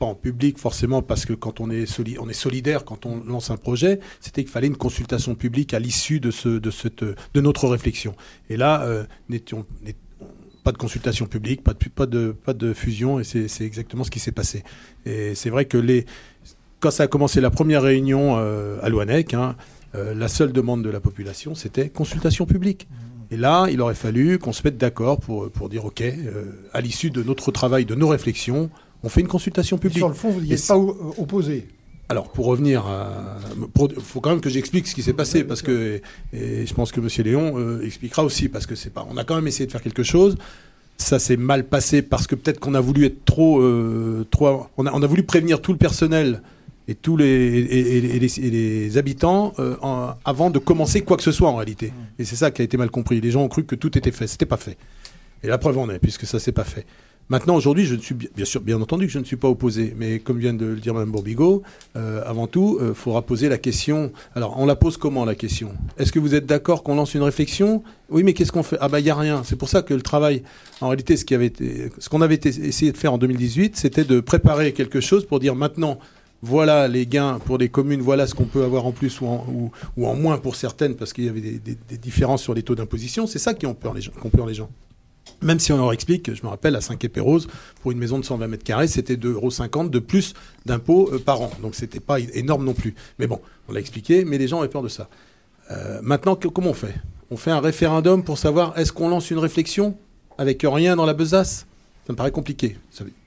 pas 0.00 0.06
en 0.06 0.14
public 0.14 0.58
forcément 0.58 1.02
parce 1.02 1.26
que 1.26 1.34
quand 1.34 1.60
on 1.60 1.70
est, 1.70 1.84
on 2.18 2.28
est 2.28 2.32
solidaire 2.32 2.84
quand 2.84 3.06
on 3.06 3.22
lance 3.24 3.50
un 3.50 3.56
projet, 3.56 4.00
c'était 4.20 4.42
qu'il 4.42 4.50
fallait 4.50 4.66
une 4.66 4.76
consultation 4.76 5.34
publique 5.36 5.74
à 5.74 5.78
l'issue 5.78 6.18
de, 6.20 6.30
ce, 6.30 6.48
de, 6.48 6.70
cette, 6.70 7.04
de 7.04 7.40
notre 7.40 7.68
réflexion. 7.68 8.16
Et 8.48 8.56
là, 8.56 8.82
euh, 8.82 9.04
n'étions 9.28 9.66
pas 10.62 10.72
de 10.72 10.78
consultation 10.78 11.26
publique, 11.26 11.62
pas 11.62 11.74
de, 11.74 11.88
pas 11.88 12.06
de, 12.06 12.32
pas 12.32 12.52
de 12.52 12.72
fusion, 12.72 13.20
et 13.20 13.24
c'est 13.24 13.64
exactement 13.64 14.04
ce 14.04 14.10
qui 14.10 14.20
s'est 14.20 14.32
passé. 14.32 14.62
Et 15.06 15.34
c'est 15.34 15.50
vrai 15.50 15.64
que 15.64 15.78
les, 15.78 16.06
quand 16.80 16.90
ça 16.90 17.04
a 17.04 17.06
commencé 17.06 17.40
la 17.40 17.50
première 17.50 17.82
réunion 17.82 18.36
euh, 18.36 18.78
à 18.82 18.88
Loanec, 18.88 19.34
hein, 19.34 19.56
euh, 19.94 20.14
la 20.14 20.28
seule 20.28 20.52
demande 20.52 20.84
de 20.84 20.90
la 20.90 21.00
population, 21.00 21.54
c'était 21.54 21.88
consultation 21.88 22.46
publique. 22.46 22.88
Et 23.32 23.36
là, 23.36 23.68
il 23.70 23.80
aurait 23.80 23.94
fallu 23.94 24.38
qu'on 24.38 24.52
se 24.52 24.62
mette 24.64 24.76
d'accord 24.76 25.20
pour, 25.20 25.50
pour 25.50 25.68
dire, 25.68 25.84
OK, 25.84 26.02
à 26.72 26.80
l'issue 26.80 27.10
de 27.10 27.22
notre 27.22 27.52
travail, 27.52 27.84
de 27.84 27.94
nos 27.94 28.08
réflexions, 28.08 28.70
on 29.02 29.08
fait 29.08 29.20
une 29.20 29.28
consultation 29.28 29.78
publique. 29.78 29.98
sur 29.98 30.08
le 30.08 30.14
fond, 30.14 30.30
vous 30.30 30.40
n'y 30.40 30.52
êtes 30.52 30.66
pas 30.66 30.76
euh, 30.76 30.92
opposé 31.18 31.66
alors, 32.10 32.28
pour 32.28 32.46
revenir, 32.46 32.86
il 33.56 34.02
faut 34.02 34.20
quand 34.20 34.30
même 34.30 34.40
que 34.40 34.50
j'explique 34.50 34.88
ce 34.88 34.96
qui 34.96 35.02
s'est 35.02 35.12
passé, 35.12 35.44
parce 35.44 35.62
que, 35.62 36.00
et 36.32 36.66
je 36.66 36.74
pense 36.74 36.90
que 36.90 36.98
M. 36.98 37.06
Léon 37.24 37.56
euh, 37.56 37.86
expliquera 37.86 38.24
aussi, 38.24 38.48
parce 38.48 38.66
que 38.66 38.74
c'est 38.74 38.90
pas, 38.90 39.06
on 39.08 39.16
a 39.16 39.22
quand 39.22 39.36
même 39.36 39.46
essayé 39.46 39.66
de 39.66 39.70
faire 39.70 39.80
quelque 39.80 40.02
chose. 40.02 40.36
Ça 40.98 41.20
s'est 41.20 41.36
mal 41.36 41.62
passé 41.68 42.02
parce 42.02 42.26
que 42.26 42.34
peut-être 42.34 42.58
qu'on 42.58 42.74
a 42.74 42.80
voulu 42.80 43.06
être 43.06 43.24
trop, 43.24 43.60
euh, 43.60 44.26
trop, 44.28 44.66
on 44.76 44.86
a, 44.86 44.92
on 44.92 45.00
a, 45.04 45.06
voulu 45.06 45.22
prévenir 45.22 45.62
tout 45.62 45.70
le 45.70 45.78
personnel 45.78 46.42
et 46.88 46.96
tous 46.96 47.16
les, 47.16 47.26
et, 47.26 48.00
les, 48.18 48.98
habitants 48.98 49.54
avant 50.24 50.50
de 50.50 50.58
commencer 50.58 51.02
quoi 51.02 51.16
que 51.16 51.22
ce 51.22 51.30
soit 51.30 51.48
en 51.48 51.54
réalité. 51.54 51.92
Et 52.18 52.24
c'est 52.24 52.34
ça 52.34 52.50
qui 52.50 52.60
a 52.60 52.64
été 52.64 52.76
mal 52.76 52.90
compris. 52.90 53.20
Les 53.20 53.30
gens 53.30 53.42
ont 53.42 53.48
cru 53.48 53.62
que 53.62 53.76
tout 53.76 53.96
était 53.96 54.10
fait, 54.10 54.26
c'était 54.26 54.46
pas 54.46 54.56
fait. 54.56 54.76
Et 55.44 55.46
la 55.46 55.58
preuve 55.58 55.78
en 55.78 55.88
est, 55.88 56.00
puisque 56.00 56.26
ça 56.26 56.40
s'est 56.40 56.50
pas 56.50 56.64
fait. 56.64 56.84
Maintenant, 57.30 57.54
aujourd'hui, 57.54 57.84
je 57.84 57.94
ne 57.94 58.00
suis 58.00 58.16
bien 58.16 58.44
sûr, 58.44 58.60
bien 58.60 58.80
entendu, 58.80 59.06
que 59.06 59.12
je 59.12 59.20
ne 59.20 59.24
suis 59.24 59.36
pas 59.36 59.48
opposé, 59.48 59.94
mais 59.96 60.18
comme 60.18 60.38
vient 60.38 60.52
de 60.52 60.66
le 60.66 60.80
dire 60.80 60.94
Mme 60.94 61.12
Bourbigo, 61.12 61.62
euh, 61.94 62.22
avant 62.26 62.48
tout, 62.48 62.78
il 62.80 62.86
euh, 62.86 62.94
faudra 62.94 63.22
poser 63.22 63.48
la 63.48 63.56
question. 63.56 64.10
Alors, 64.34 64.58
on 64.58 64.66
la 64.66 64.74
pose 64.74 64.96
comment 64.96 65.24
la 65.24 65.36
question? 65.36 65.72
Est-ce 65.96 66.10
que 66.10 66.18
vous 66.18 66.34
êtes 66.34 66.44
d'accord 66.44 66.82
qu'on 66.82 66.96
lance 66.96 67.14
une 67.14 67.22
réflexion? 67.22 67.84
Oui, 68.10 68.24
mais 68.24 68.34
qu'est-ce 68.34 68.50
qu'on 68.50 68.64
fait? 68.64 68.78
Ah 68.80 68.88
bah, 68.88 68.98
il 68.98 69.06
y 69.06 69.10
a 69.10 69.14
rien. 69.14 69.42
C'est 69.44 69.54
pour 69.54 69.68
ça 69.68 69.82
que 69.82 69.94
le 69.94 70.02
travail, 70.02 70.42
en 70.80 70.88
réalité, 70.88 71.16
ce 71.16 72.08
qu'on 72.08 72.20
avait 72.20 72.40
essayé 72.44 72.90
de 72.90 72.96
faire 72.96 73.12
en 73.12 73.18
2018, 73.18 73.76
c'était 73.76 74.04
de 74.04 74.18
préparer 74.18 74.72
quelque 74.72 75.00
chose 75.00 75.24
pour 75.24 75.38
dire 75.38 75.54
maintenant. 75.54 76.00
Voilà 76.42 76.88
les 76.88 77.06
gains 77.06 77.38
pour 77.38 77.58
les 77.58 77.68
communes, 77.68 78.00
voilà 78.00 78.26
ce 78.26 78.34
qu'on 78.34 78.46
peut 78.46 78.64
avoir 78.64 78.86
en 78.86 78.92
plus 78.92 79.20
ou 79.20 79.26
en, 79.26 79.70
en 80.02 80.14
moins 80.14 80.38
pour 80.38 80.56
certaines 80.56 80.96
parce 80.96 81.12
qu'il 81.12 81.26
y 81.26 81.28
avait 81.28 81.42
des, 81.42 81.98
différences 81.98 82.42
sur 82.42 82.54
les 82.54 82.62
taux 82.62 82.74
d'imposition. 82.74 83.26
C'est 83.26 83.38
ça 83.38 83.52
qui 83.52 83.66
ont 83.66 83.74
peur 83.74 83.92
les 83.92 84.00
gens. 84.00 84.12
Qui 84.22 84.28
peur 84.30 84.46
les 84.46 84.54
gens. 84.54 84.70
Même 85.42 85.58
si 85.58 85.72
on 85.72 85.76
leur 85.76 85.92
explique, 85.92 86.34
je 86.34 86.42
me 86.42 86.48
rappelle, 86.48 86.76
à 86.76 86.80
5 86.80 87.02
épées 87.04 87.20
roses, 87.20 87.48
pour 87.82 87.92
une 87.92 87.98
maison 87.98 88.18
de 88.18 88.24
120 88.24 88.48
mètres 88.48 88.64
carrés, 88.64 88.88
c'était 88.88 89.16
2,50 89.16 89.76
euros 89.76 89.88
de 89.88 89.98
plus 89.98 90.34
d'impôts 90.66 91.10
euh, 91.12 91.18
par 91.18 91.40
an. 91.40 91.50
Donc 91.62 91.74
c'était 91.74 92.00
pas 92.00 92.20
énorme 92.20 92.64
non 92.64 92.74
plus. 92.74 92.94
Mais 93.18 93.26
bon, 93.26 93.40
on 93.68 93.72
l'a 93.72 93.80
expliqué, 93.80 94.24
mais 94.24 94.38
les 94.38 94.48
gens 94.48 94.60
avaient 94.60 94.68
peur 94.68 94.82
de 94.82 94.88
ça. 94.88 95.08
Euh, 95.70 96.00
maintenant, 96.02 96.36
comment 96.36 96.70
on 96.70 96.74
fait? 96.74 96.94
On 97.30 97.36
fait 97.36 97.50
un 97.50 97.60
référendum 97.60 98.24
pour 98.24 98.38
savoir 98.38 98.76
est-ce 98.78 98.92
qu'on 98.92 99.08
lance 99.08 99.30
une 99.30 99.38
réflexion 99.38 99.96
avec 100.36 100.64
rien 100.64 100.96
dans 100.96 101.06
la 101.06 101.14
besace? 101.14 101.66
Ça 102.06 102.12
me 102.12 102.16
paraît 102.16 102.32
compliqué. 102.32 102.76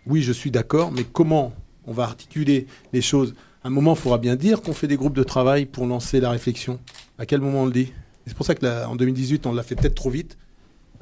Oui, 0.05 0.21
je 0.21 0.33
suis 0.33 0.51
d'accord, 0.51 0.91
mais 0.91 1.05
comment 1.05 1.53
on 1.85 1.93
va 1.93 2.03
articuler 2.03 2.67
les 2.91 3.01
choses? 3.01 3.33
À 3.63 3.67
un 3.67 3.71
moment, 3.71 3.93
il 3.93 3.99
faudra 3.99 4.17
bien 4.17 4.35
dire 4.35 4.61
qu'on 4.61 4.73
fait 4.73 4.87
des 4.87 4.97
groupes 4.97 5.15
de 5.15 5.23
travail 5.23 5.65
pour 5.65 5.85
lancer 5.85 6.19
la 6.19 6.31
réflexion. 6.31 6.79
À 7.17 7.25
quel 7.25 7.39
moment 7.39 7.63
on 7.63 7.65
le 7.65 7.71
dit? 7.71 7.93
C'est 8.27 8.35
pour 8.35 8.45
ça 8.45 8.55
qu'en 8.55 8.95
2018, 8.95 9.45
on 9.45 9.53
l'a 9.53 9.63
fait 9.63 9.75
peut-être 9.75 9.95
trop 9.95 10.09
vite. 10.09 10.37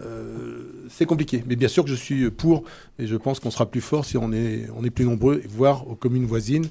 Euh, 0.03 0.61
c'est 0.89 1.05
compliqué. 1.05 1.43
Mais 1.47 1.55
bien 1.55 1.67
sûr 1.67 1.83
que 1.83 1.89
je 1.89 1.95
suis 1.95 2.29
pour, 2.29 2.63
et 2.99 3.07
je 3.07 3.15
pense 3.15 3.39
qu'on 3.39 3.51
sera 3.51 3.65
plus 3.65 3.81
fort 3.81 4.05
si 4.05 4.17
on 4.17 4.31
est, 4.31 4.67
on 4.75 4.83
est 4.83 4.89
plus 4.89 5.05
nombreux, 5.05 5.41
voire 5.49 5.87
aux 5.87 5.95
communes 5.95 6.25
voisines, 6.25 6.67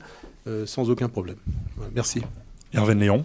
euh, 0.46 0.66
sans 0.66 0.90
aucun 0.90 1.08
problème. 1.08 1.36
merci. 1.94 2.22
Hervé 2.72 2.94
Léon. 2.94 3.24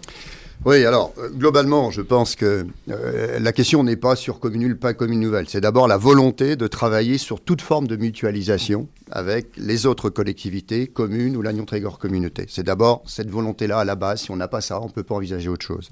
Oui, 0.64 0.84
alors 0.84 1.12
euh, 1.18 1.28
globalement, 1.28 1.90
je 1.90 2.00
pense 2.00 2.34
que 2.34 2.66
la 2.86 3.52
question 3.52 3.84
n'est 3.84 3.96
pas 3.96 4.16
sur 4.16 4.40
commune 4.40 4.62
nulle, 4.62 4.78
pas 4.78 4.94
commune 4.94 5.20
nouvelle. 5.20 5.48
C'est 5.48 5.60
d'abord 5.60 5.86
la 5.86 5.98
volonté 5.98 6.56
de 6.56 6.66
travailler 6.66 7.18
sur 7.18 7.40
toute 7.40 7.60
forme 7.60 7.86
de 7.86 7.96
mutualisation 7.96 8.88
avec 9.10 9.48
les 9.56 9.86
autres 9.86 10.08
collectivités, 10.08 10.86
communes 10.86 11.36
ou 11.36 11.42
l'Agnon 11.42 11.66
Trégor 11.66 11.98
communauté. 11.98 12.46
C'est 12.48 12.64
d'abord 12.64 13.02
cette 13.06 13.30
volonté-là 13.30 13.80
à 13.80 13.84
la 13.84 13.94
base. 13.94 14.22
Si 14.22 14.30
on 14.30 14.36
n'a 14.36 14.48
pas 14.48 14.60
ça, 14.60 14.80
on 14.80 14.86
ne 14.86 14.92
peut 14.92 15.02
pas 15.02 15.14
envisager 15.14 15.48
autre 15.48 15.64
chose. 15.64 15.90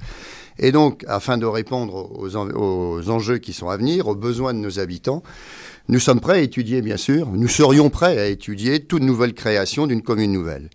Et 0.58 0.73
donc, 0.73 1.04
afin 1.08 1.38
de 1.38 1.46
répondre 1.46 2.11
aux, 2.18 2.37
aux, 2.37 3.11
enjeux 3.11 3.38
qui 3.38 3.52
sont 3.52 3.68
à 3.68 3.76
venir, 3.76 4.06
aux 4.08 4.14
besoins 4.14 4.54
de 4.54 4.58
nos 4.58 4.78
habitants, 4.78 5.23
nous 5.88 5.99
sommes 5.99 6.20
prêts 6.20 6.38
à 6.38 6.40
étudier, 6.40 6.80
bien 6.80 6.96
sûr, 6.96 7.28
nous 7.28 7.49
serions 7.49 7.90
prêts 7.90 8.18
à 8.18 8.26
étudier 8.26 8.80
toute 8.80 9.02
nouvelle 9.02 9.34
création 9.34 9.87
d'une 9.87 10.02
commune 10.02 10.32
nouvelle 10.32 10.70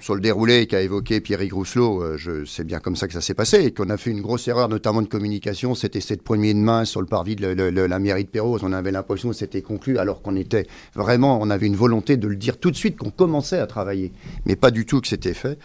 sur 0.00 0.14
le 0.14 0.20
déroulé 0.20 0.66
qu'a 0.66 0.80
évoqué 0.80 1.20
Pierre 1.20 1.40
Rousselot, 1.52 2.02
euh, 2.02 2.16
je 2.16 2.44
sais 2.44 2.64
bien 2.64 2.80
comme 2.80 2.96
ça 2.96 3.06
que 3.06 3.12
ça 3.12 3.20
s'est 3.20 3.34
passé, 3.34 3.64
et 3.64 3.72
qu'on 3.72 3.90
a 3.90 3.96
fait 3.96 4.10
une 4.10 4.20
grosse 4.20 4.48
erreur, 4.48 4.68
notamment 4.68 5.02
de 5.02 5.06
communication, 5.06 5.74
c'était 5.74 6.00
cette 6.00 6.26
de 6.26 6.54
main 6.54 6.84
sur 6.84 7.00
le 7.00 7.06
parvis 7.06 7.36
de 7.36 7.46
la 7.46 7.98
mairie 7.98 8.24
de 8.24 8.28
Perros. 8.28 8.58
On 8.62 8.72
avait 8.72 8.90
l'impression 8.90 9.30
que 9.30 9.36
c'était 9.36 9.62
conclu, 9.62 9.98
alors 9.98 10.22
qu'on 10.22 10.36
était 10.36 10.66
vraiment, 10.94 11.38
on 11.40 11.50
avait 11.50 11.66
une 11.66 11.76
volonté 11.76 12.16
de 12.16 12.26
le 12.26 12.36
dire 12.36 12.58
tout 12.58 12.70
de 12.70 12.76
suite, 12.76 12.96
qu'on 12.96 13.10
commençait 13.10 13.58
à 13.58 13.66
travailler, 13.66 14.12
mais 14.46 14.56
pas 14.56 14.70
du 14.70 14.84
tout 14.84 15.00
que 15.00 15.08
c'était 15.08 15.34
fait. 15.34 15.58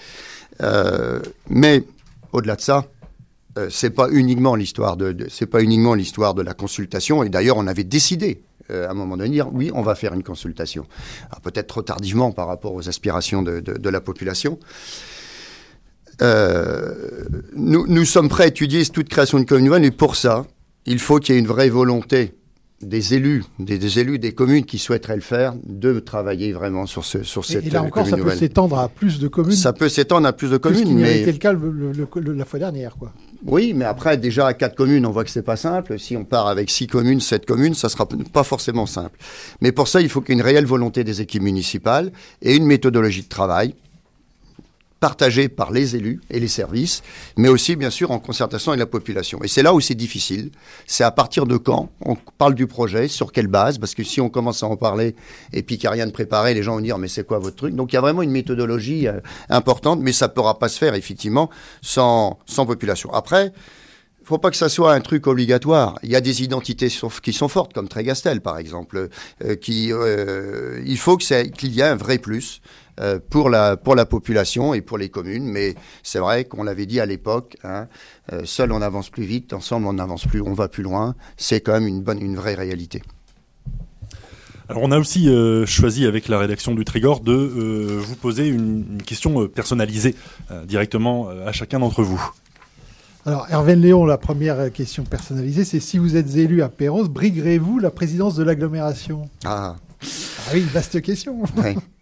Euh, 0.62 1.20
mais 1.50 1.84
au-delà 2.32 2.56
de 2.56 2.62
ça, 2.62 2.86
euh, 3.60 3.68
c'est 3.70 3.90
pas 3.90 4.10
uniquement 4.10 4.56
l'histoire 4.56 4.98
de, 4.98 5.12
de 5.12 5.28
c'est 5.30 5.46
pas 5.46 5.62
uniquement 5.62 5.94
l'histoire 5.94 6.34
de 6.34 6.42
la 6.42 6.54
consultation. 6.54 7.24
Et 7.24 7.30
d'ailleurs, 7.30 7.58
on 7.58 7.68
avait 7.68 7.84
décidé 7.84 8.42
euh, 8.72 8.88
à 8.88 8.92
un 8.92 8.94
moment 8.94 9.18
donné, 9.18 9.30
dire 9.30 9.50
oui, 9.52 9.72
on 9.74 9.82
va 9.82 9.96
faire 9.96 10.14
une 10.14 10.24
consultation. 10.24 10.86
Peut-être 11.44 11.68
trop 11.68 11.82
tardivement 11.82 12.32
par 12.32 12.48
rapport 12.48 12.74
aux 12.74 12.88
aspirations 12.88 13.42
de, 13.42 13.90
la 13.90 14.02
population. 14.02 14.60
Euh, 16.22 17.26
nous, 17.56 17.88
nous, 17.88 18.06
sommes 18.06 18.30
prêts 18.30 18.44
à 18.44 18.48
étudier 18.48 18.86
toute 18.86 19.10
création 19.10 19.40
de 19.40 19.46
commune 19.46 19.66
nouvelle, 19.66 19.86
et 19.86 19.92
pour 19.92 20.16
ça, 20.16 20.46
il 20.86 21.00
faut 21.00 21.20
qu'il 21.20 21.34
y 21.34 21.38
ait 21.38 21.42
une 21.42 21.48
vraie 21.48 21.70
volonté 21.70 22.36
des 22.82 23.14
élus, 23.14 23.44
des, 23.60 24.00
élus 24.00 24.20
des 24.20 24.34
communes 24.34 24.66
qui 24.66 24.78
souhaiteraient 24.78 25.16
le 25.16 25.22
faire, 25.22 25.54
de 25.66 26.00
travailler 26.00 26.54
vraiment 26.54 26.86
sur, 26.86 27.04
ce, 27.04 27.24
sur 27.24 27.44
cette 27.46 27.66
Et 27.66 27.70
là 27.70 27.84
encore, 27.84 28.08
ça 28.08 28.18
peut 28.18 28.36
s'étendre 28.36 28.78
à 28.80 28.88
plus 28.88 29.20
de 29.20 29.28
communes. 29.28 29.56
Ça 29.56 29.74
peut 29.74 29.90
s'étendre 29.90 30.28
à 30.28 30.34
plus 30.34 30.52
de 30.52 30.58
communes, 30.58 30.88
ce 30.88 30.94
mais 30.94 31.22
été 31.22 31.32
le 31.32 31.38
cas 31.38 31.54
la 31.54 32.46
fois 32.46 32.60
dernière, 32.60 32.96
quoi. 32.98 33.14
Oui, 33.46 33.74
mais 33.74 33.86
après, 33.86 34.18
déjà 34.18 34.48
à 34.48 34.54
quatre 34.54 34.76
communes, 34.76 35.06
on 35.06 35.12
voit 35.12 35.24
que 35.24 35.30
c'est 35.30 35.42
pas 35.42 35.56
simple. 35.56 35.98
Si 35.98 36.18
on 36.18 36.26
part 36.26 36.48
avec 36.48 36.70
six 36.70 36.88
communes, 36.88 37.22
sept 37.22 37.46
communes, 37.46 37.74
ça 37.74 37.88
sera 37.88 38.08
pas 38.08 38.44
forcément 38.44 38.86
simple. 38.86 39.18
Mais 39.62 39.72
pour 39.72 39.88
ça, 39.88 40.02
il 40.02 40.10
faut 40.10 40.22
qu'il 40.22 40.36
y 40.36 40.38
ait 40.38 40.42
une 40.42 40.46
réelle 40.46 40.66
volonté 40.66 41.04
des 41.04 41.22
équipes 41.22 41.44
municipales 41.44 42.12
et 42.42 42.56
une 42.56 42.66
méthodologie 42.66 43.24
de 43.24 43.30
travail 43.30 43.76
partagé 45.00 45.50
par 45.50 45.72
les 45.72 45.96
élus 45.96 46.22
et 46.30 46.40
les 46.40 46.48
services, 46.48 47.02
mais 47.38 47.50
aussi 47.50 47.76
bien 47.76 47.90
sûr 47.90 48.12
en 48.12 48.20
concertation 48.20 48.72
avec 48.72 48.80
la 48.80 48.86
population. 48.86 49.40
Et 49.44 49.48
c'est 49.48 49.64
là 49.64 49.74
où 49.74 49.80
c'est 49.80 49.96
difficile. 49.96 50.52
C'est 50.88 51.04
à 51.04 51.12
partir 51.12 51.46
de 51.46 51.58
quand 51.58 51.90
on 52.06 52.16
parle 52.38 52.56
du 52.56 52.68
projet, 52.68 53.08
sur 53.08 53.32
quelle 53.32 53.48
base, 53.48 53.78
parce 53.78 53.96
que 53.96 54.04
si 54.04 54.20
on 54.22 54.30
commence 54.30 54.64
à 54.64 54.68
en 54.68 54.78
parler 54.78 55.16
et 55.54 55.64
puis 55.64 55.78
qu'il 55.78 55.88
n'y 55.88 55.88
a 55.88 55.92
rien 55.92 56.08
de 56.08 56.12
préparé, 56.12 56.54
les 56.54 56.64
gens 56.64 56.76
vont 56.76 56.82
dire 56.82 56.98
mais 56.98 57.08
c'est 57.08 57.26
quoi 57.26 57.40
votre 57.40 57.56
truc? 57.56 57.76
Donc 57.76 57.94
il 57.94 57.96
y 57.96 57.98
a 57.98 58.02
vraiment 58.02 58.22
une 58.22 58.32
méthodologie 58.32 59.08
euh, 59.08 59.20
importante, 59.50 60.00
mais 60.02 60.14
ça 60.14 60.28
ne 60.28 60.34
pourra 60.34 60.60
pas 60.60 60.70
se 60.70 60.78
faire 60.78 60.96
effectivement 60.96 61.50
sans, 61.82 62.40
sans 62.46 62.66
population. 62.66 63.12
Après, 63.14 63.54
faut 64.30 64.38
pas 64.38 64.52
que 64.52 64.58
ça 64.58 64.70
soit 64.70 64.94
un 64.94 65.02
truc 65.02 65.26
obligatoire. 65.26 65.98
Il 66.04 66.12
y 66.12 66.16
a 66.16 66.22
des 66.22 66.44
identités 66.44 66.90
qui 67.24 67.34
sont 67.34 67.48
fortes, 67.48 67.74
comme 67.74 67.88
Trégastel 67.88 68.42
par 68.42 68.60
exemple, 68.60 69.10
euh, 69.44 69.56
qui 69.56 69.92
euh, 69.92 70.84
il 70.86 71.00
faut 71.00 71.18
qu'il 71.18 71.72
y 71.72 71.80
ait 71.80 71.84
un 71.84 71.96
vrai 71.96 72.20
plus. 72.20 72.62
Euh, 73.00 73.18
pour, 73.30 73.50
la, 73.50 73.78
pour 73.78 73.96
la 73.96 74.06
population 74.06 74.74
et 74.74 74.82
pour 74.82 74.98
les 74.98 75.08
communes. 75.08 75.46
Mais 75.46 75.76
c'est 76.04 76.20
vrai 76.20 76.44
qu'on 76.44 76.64
l'avait 76.64 76.86
dit 76.86 77.00
à 77.00 77.06
l'époque, 77.06 77.56
hein, 77.64 77.88
euh, 78.34 78.42
seul 78.44 78.74
on 78.74 78.82
avance 78.82 79.10
plus 79.10 79.24
vite, 79.24 79.54
ensemble 79.54 79.88
on 79.88 79.98
avance 80.00 80.26
plus, 80.26 80.42
on 80.42 80.54
va 80.54 80.68
plus 80.68 80.84
loin. 80.84 81.16
C'est 81.38 81.62
quand 81.62 81.72
même 81.74 81.88
une, 81.88 82.02
bonne, 82.02 82.22
une 82.22 82.36
vraie 82.36 82.56
réalité. 82.56 83.02
Alors 84.68 84.84
on 84.84 84.92
a 84.92 85.00
aussi 85.00 85.30
euh, 85.30 85.66
choisi 85.66 86.06
avec 86.06 86.28
la 86.28 86.38
rédaction 86.40 86.76
du 86.76 86.84
Trégor 86.84 87.22
de 87.22 87.32
vous 87.34 88.16
poser 88.18 88.48
une, 88.48 89.02
question 89.02 89.48
personnalisée 89.48 90.16
directement 90.66 91.30
à 91.30 91.54
chacun 91.54 91.80
d'entre 91.80 92.04
vous. 92.04 92.22
Alors 93.26 93.48
Hervé 93.50 93.76
Léon, 93.78 94.06
la 94.06 94.18
première 94.18 94.72
question 94.74 95.04
personnalisée, 95.04 95.64
c'est 95.64 95.80
si 95.80 95.98
vous 95.98 96.18
êtes 96.18 96.36
élu 96.36 96.62
à 96.62 96.70
Perros, 96.70 97.08
briguerez-vous 97.08 97.80
la 97.80 97.92
présidence 97.92 98.36
de 98.36 98.44
l'agglomération? 98.44 99.30
Ah. 99.46 99.76
ah. 99.78 100.06
oui, 100.54 100.62
vaste 100.62 101.02
question. 101.02 101.44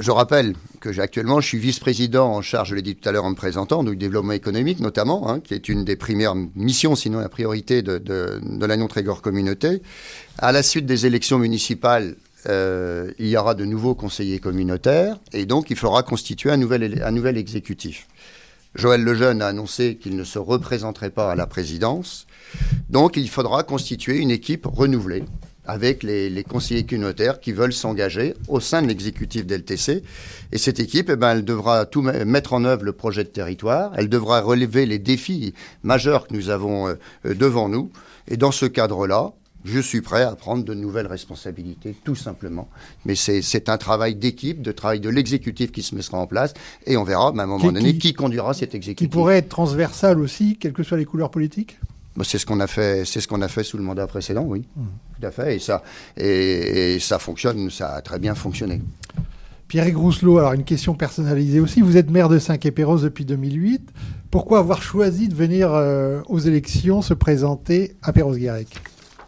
Je 0.00 0.10
rappelle 0.10 0.54
que 0.80 0.98
actuellement, 0.98 1.42
je 1.42 1.46
suis 1.46 1.58
vice-président 1.58 2.32
en 2.32 2.40
charge, 2.40 2.70
je 2.70 2.74
l'ai 2.74 2.80
dit 2.80 2.96
tout 2.96 3.06
à 3.06 3.12
l'heure 3.12 3.26
en 3.26 3.30
me 3.30 3.34
présentant, 3.34 3.84
du 3.84 3.96
développement 3.96 4.32
économique 4.32 4.80
notamment, 4.80 5.28
hein, 5.28 5.40
qui 5.40 5.52
est 5.52 5.68
une 5.68 5.84
des 5.84 5.94
premières 5.94 6.34
missions, 6.34 6.96
sinon 6.96 7.20
la 7.20 7.28
priorité 7.28 7.82
de, 7.82 8.40
la 8.64 8.88
Trégor 8.88 9.20
Communauté. 9.20 9.82
À 10.38 10.52
la 10.52 10.62
suite 10.62 10.86
des 10.86 11.04
élections 11.04 11.38
municipales, 11.38 12.16
euh, 12.48 13.12
il 13.18 13.26
y 13.26 13.36
aura 13.36 13.54
de 13.54 13.66
nouveaux 13.66 13.94
conseillers 13.94 14.38
communautaires 14.38 15.18
et 15.34 15.44
donc 15.44 15.68
il 15.68 15.76
faudra 15.76 16.02
constituer 16.02 16.50
un 16.50 16.56
nouvel 16.56 17.36
exécutif. 17.36 18.08
Joël 18.74 19.04
Lejeune 19.04 19.42
a 19.42 19.48
annoncé 19.48 19.96
qu'il 19.96 20.16
ne 20.16 20.24
se 20.24 20.38
représenterait 20.38 21.10
pas 21.10 21.30
à 21.30 21.34
la 21.34 21.46
présidence. 21.46 22.26
Donc 22.88 23.18
il 23.18 23.28
faudra 23.28 23.64
constituer 23.64 24.16
une 24.16 24.30
équipe 24.30 24.64
renouvelée 24.64 25.24
avec 25.70 26.02
les, 26.02 26.44
conseillers 26.44 26.84
communautaires 26.84 27.40
qui 27.40 27.52
veulent 27.52 27.72
s'engager 27.72 28.34
au 28.48 28.58
sein 28.58 28.82
de 28.82 28.88
l'exécutif 28.88 29.46
d'LTC. 29.46 30.02
Et 30.52 30.58
cette 30.58 30.80
équipe, 30.80 31.08
eh 31.10 31.16
ben, 31.16 31.30
elle 31.30 31.44
devra 31.44 31.86
tout 31.86 32.02
mettre 32.02 32.54
en 32.54 32.64
œuvre 32.64 32.84
le 32.84 32.92
projet 32.92 33.22
de 33.22 33.28
territoire, 33.28 33.92
elle 33.96 34.08
devra 34.08 34.40
relever 34.40 34.84
les 34.84 34.98
défis 34.98 35.54
majeurs 35.84 36.26
que 36.26 36.34
nous 36.34 36.50
avons 36.50 36.88
euh, 36.88 36.94
devant 37.24 37.68
nous. 37.68 37.90
Et 38.28 38.36
dans 38.36 38.50
ce 38.50 38.66
cadre-là, 38.66 39.32
je 39.64 39.78
suis 39.78 40.00
prêt 40.00 40.22
à 40.22 40.34
prendre 40.34 40.64
de 40.64 40.74
nouvelles 40.74 41.06
responsabilités, 41.06 41.94
tout 42.04 42.16
simplement. 42.16 42.68
Mais 43.04 43.14
c'est 43.14 43.68
un 43.68 43.78
travail 43.78 44.14
d'équipe, 44.14 44.62
de 44.62 44.72
travail 44.72 45.00
de 45.00 45.08
l'exécutif 45.08 45.70
qui 45.70 45.82
se 45.82 45.94
mettra 45.94 46.18
en 46.18 46.26
place, 46.26 46.54
et 46.86 46.96
on 46.96 47.04
verra, 47.04 47.26
à 47.26 47.30
un 47.30 47.46
moment 47.46 47.70
donné, 47.70 47.96
qui, 47.98 48.14
conduira 48.14 48.54
cet 48.54 48.74
exécutif. 48.74 49.08
Qui 49.08 49.12
pourrait 49.12 49.38
être 49.38 49.48
transversal 49.48 50.18
aussi, 50.18 50.56
quelles 50.58 50.72
que 50.72 50.82
soient 50.82 50.98
les 50.98 51.04
couleurs 51.04 51.30
politiques? 51.30 51.78
C'est 52.22 52.38
ce 52.38 52.46
qu'on 52.46 52.60
a 52.60 52.66
fait, 52.66 53.04
c'est 53.04 53.20
ce 53.20 53.28
qu'on 53.28 53.42
a 53.42 53.48
fait 53.48 53.62
sous 53.62 53.76
le 53.76 53.82
mandat 53.82 54.06
précédent, 54.06 54.44
oui, 54.46 54.64
mmh. 54.76 54.82
tout 55.18 55.26
à 55.26 55.30
fait, 55.30 55.56
et 55.56 55.58
ça, 55.58 55.82
et, 56.16 56.98
ça 57.00 57.18
fonctionne, 57.18 57.70
ça 57.70 57.94
a 57.94 58.02
très 58.02 58.18
bien 58.18 58.34
fonctionné. 58.34 58.80
Pierre 59.68 59.90
Grousselot, 59.92 60.38
alors 60.38 60.52
une 60.52 60.64
question 60.64 60.94
personnalisée 60.94 61.60
aussi. 61.60 61.80
Vous 61.80 61.96
êtes 61.96 62.10
maire 62.10 62.28
de 62.28 62.40
Saint-Quay-Péros 62.40 62.98
depuis 62.98 63.24
2008. 63.24 63.92
Pourquoi 64.32 64.58
avoir 64.58 64.82
choisi 64.82 65.28
de 65.28 65.34
venir 65.34 65.72
euh, 65.72 66.22
aux 66.28 66.40
élections 66.40 67.02
se 67.02 67.14
présenter 67.14 67.94
à 68.02 68.12
Perros-Guirec 68.12 68.66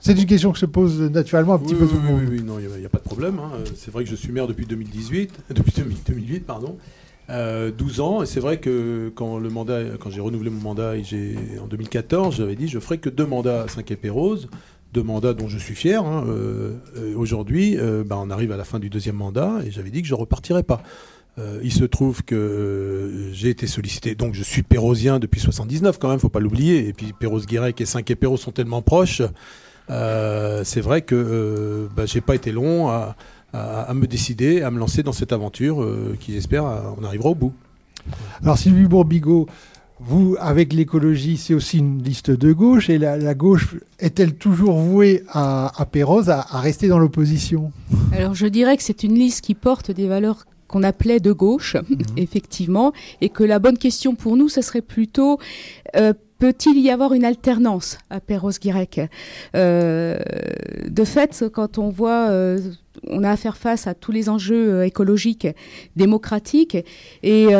C'est 0.00 0.18
une 0.18 0.26
question 0.26 0.50
que 0.50 0.58
se 0.58 0.66
pose 0.66 1.00
naturellement 1.00 1.54
un 1.54 1.58
petit 1.60 1.76
peu 1.76 1.86
tout 1.86 1.94
le 1.94 2.02
monde. 2.02 2.22
Oui, 2.22 2.38
oui, 2.38 2.42
non, 2.42 2.58
il 2.58 2.66
n'y 2.66 2.84
a, 2.84 2.88
pas 2.88 2.98
de 2.98 3.04
problème. 3.04 3.38
Hein. 3.38 3.52
C'est 3.76 3.92
vrai 3.92 4.02
que 4.02 4.10
je 4.10 4.16
suis 4.16 4.32
maire 4.32 4.48
depuis 4.48 4.66
2018, 4.66 5.32
depuis 5.50 5.72
2008, 6.08 6.40
pardon. 6.40 6.76
12 7.32 8.00
euh, 8.00 8.02
ans. 8.02 8.22
Et 8.22 8.26
c'est 8.26 8.40
vrai 8.40 8.58
que 8.58 9.10
quand 9.14 9.38
le 9.38 9.48
mandat, 9.48 9.80
quand 9.98 10.10
j'ai 10.10 10.20
renouvelé 10.20 10.50
mon 10.50 10.60
mandat 10.60 10.94
en 11.60 11.66
2014, 11.66 12.36
j'avais 12.36 12.56
dit 12.56 12.68
je 12.68 12.78
ferai 12.78 12.98
que 12.98 13.08
deux 13.08 13.26
mandats 13.26 13.62
à 13.62 13.68
Saint-Quay-Pérouse, 13.68 14.48
deux 14.92 15.02
mandats 15.02 15.32
dont 15.32 15.48
je 15.48 15.58
suis 15.58 15.74
fier. 15.74 16.04
Hein, 16.04 16.24
euh, 16.28 16.76
aujourd'hui, 17.16 17.78
euh, 17.78 18.04
bah, 18.04 18.18
on 18.20 18.30
arrive 18.30 18.52
à 18.52 18.56
la 18.56 18.64
fin 18.64 18.78
du 18.78 18.90
deuxième 18.90 19.16
mandat 19.16 19.60
et 19.64 19.70
j'avais 19.70 19.90
dit 19.90 20.02
que 20.02 20.08
je 20.08 20.14
repartirais 20.14 20.62
pas. 20.62 20.82
il 21.62 21.72
se 21.72 21.84
trouve 21.84 22.22
que 22.24 23.30
j'ai 23.32 23.48
été 23.48 23.66
sollicité, 23.66 24.14
donc 24.14 24.34
je 24.34 24.42
suis 24.42 24.62
pérosien 24.62 25.18
depuis 25.18 25.40
79 25.40 25.98
quand 25.98 26.10
même, 26.10 26.18
faut 26.18 26.28
pas 26.28 26.40
l'oublier. 26.40 26.86
Et 26.88 26.92
puis 26.92 27.14
Perros-Guirec 27.18 27.80
et 27.80 27.86
Saint-Quay-Pérouse 27.86 28.40
sont 28.40 28.52
tellement 28.52 28.82
proches. 28.82 29.22
c'est 29.88 30.82
vrai 30.82 31.00
que 31.00 31.88
bah, 31.96 32.04
j'ai 32.04 32.20
pas 32.20 32.34
été 32.34 32.52
long 32.52 32.90
à, 32.90 33.16
à, 33.52 33.92
me 33.94 34.06
décider, 34.06 34.62
à 34.62 34.70
me 34.70 34.78
lancer 34.78 35.02
dans 35.02 35.12
cette 35.12 35.32
aventure 35.32 35.82
euh, 35.82 36.16
qui, 36.18 36.32
j'espère, 36.32 36.66
euh, 36.66 36.80
on 36.98 37.04
arrivera 37.04 37.30
au 37.30 37.34
bout. 37.34 37.52
Alors 38.42 38.58
Sylvie 38.58 38.86
Bourbigo, 38.86 39.46
vous, 40.00 40.36
avec 40.40 40.72
l'écologie, 40.72 41.36
c'est 41.36 41.54
aussi 41.54 41.78
une 41.78 42.02
liste 42.02 42.30
de 42.30 42.52
gauche, 42.52 42.90
et 42.90 42.98
la, 42.98 43.34
gauche 43.34 43.76
est-elle 44.00 44.34
toujours 44.34 44.78
vouée 44.78 45.22
à, 45.28 45.70
à 45.80 45.86
Péroz 45.86 46.28
à, 46.28 46.42
rester 46.60 46.88
dans 46.88 46.98
l'opposition? 46.98 47.72
Alors 48.12 48.34
je 48.34 48.46
dirais 48.46 48.76
que 48.76 48.82
c'est 48.82 49.04
une 49.04 49.14
liste 49.14 49.44
qui 49.44 49.54
porte 49.54 49.90
des 49.90 50.08
valeurs 50.08 50.46
qu'on 50.66 50.82
appelait 50.82 51.20
de 51.20 51.32
gauche, 51.32 51.76
mhm. 51.76 51.98
effectivement, 52.16 52.92
et 53.20 53.28
que 53.28 53.44
la 53.44 53.58
bonne 53.58 53.78
question 53.78 54.14
pour 54.14 54.36
nous, 54.36 54.48
ce 54.48 54.62
serait 54.62 54.82
plutôt... 54.82 55.38
Euh, 55.96 56.14
peut-il 56.38 56.80
y 56.80 56.90
avoir 56.90 57.12
une 57.12 57.24
alternance 57.24 57.98
à 58.10 58.18
Perros-Guirec 58.18 59.00
De 59.54 61.04
fait, 61.04 61.44
quand 61.52 61.78
on 61.78 61.88
voit 61.88 62.30
on 63.06 63.24
a 63.24 63.30
à 63.30 63.36
faire 63.36 63.56
face 63.56 63.86
à 63.86 63.94
tous 63.94 64.12
les 64.12 64.28
enjeux 64.28 64.84
écologiques, 64.84 65.48
démocratiques, 65.96 66.76
et 67.22 67.54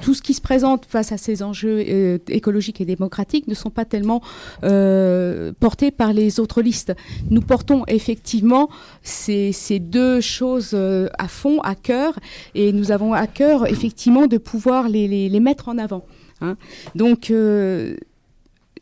tout 0.00 0.14
ce 0.14 0.22
qui 0.22 0.34
se 0.34 0.40
présente 0.40 0.86
face 0.86 1.12
à 1.12 1.16
ces 1.16 1.42
enjeux 1.42 1.84
euh, 1.88 2.18
écologiques 2.28 2.80
et 2.80 2.84
démocratiques 2.84 3.48
ne 3.48 3.54
sont 3.54 3.70
pas 3.70 3.84
tellement 3.84 4.22
euh, 4.64 5.52
portés 5.58 5.90
par 5.90 6.12
les 6.12 6.40
autres 6.40 6.62
listes. 6.62 6.94
Nous 7.30 7.40
portons 7.40 7.84
effectivement 7.88 8.68
ces, 9.02 9.52
deux 9.80 10.20
choses 10.20 10.72
euh, 10.74 11.08
à 11.18 11.28
fond, 11.28 11.60
à 11.60 11.74
cœur, 11.74 12.18
et 12.54 12.72
nous 12.72 12.90
avons 12.92 13.12
à 13.12 13.26
cœur 13.26 13.66
effectivement 13.66 14.26
de 14.26 14.38
pouvoir 14.38 14.88
les, 14.88 15.40
mettre 15.40 15.68
en 15.68 15.78
avant. 15.78 16.04
Hein. 16.40 16.56
Donc 16.94 17.32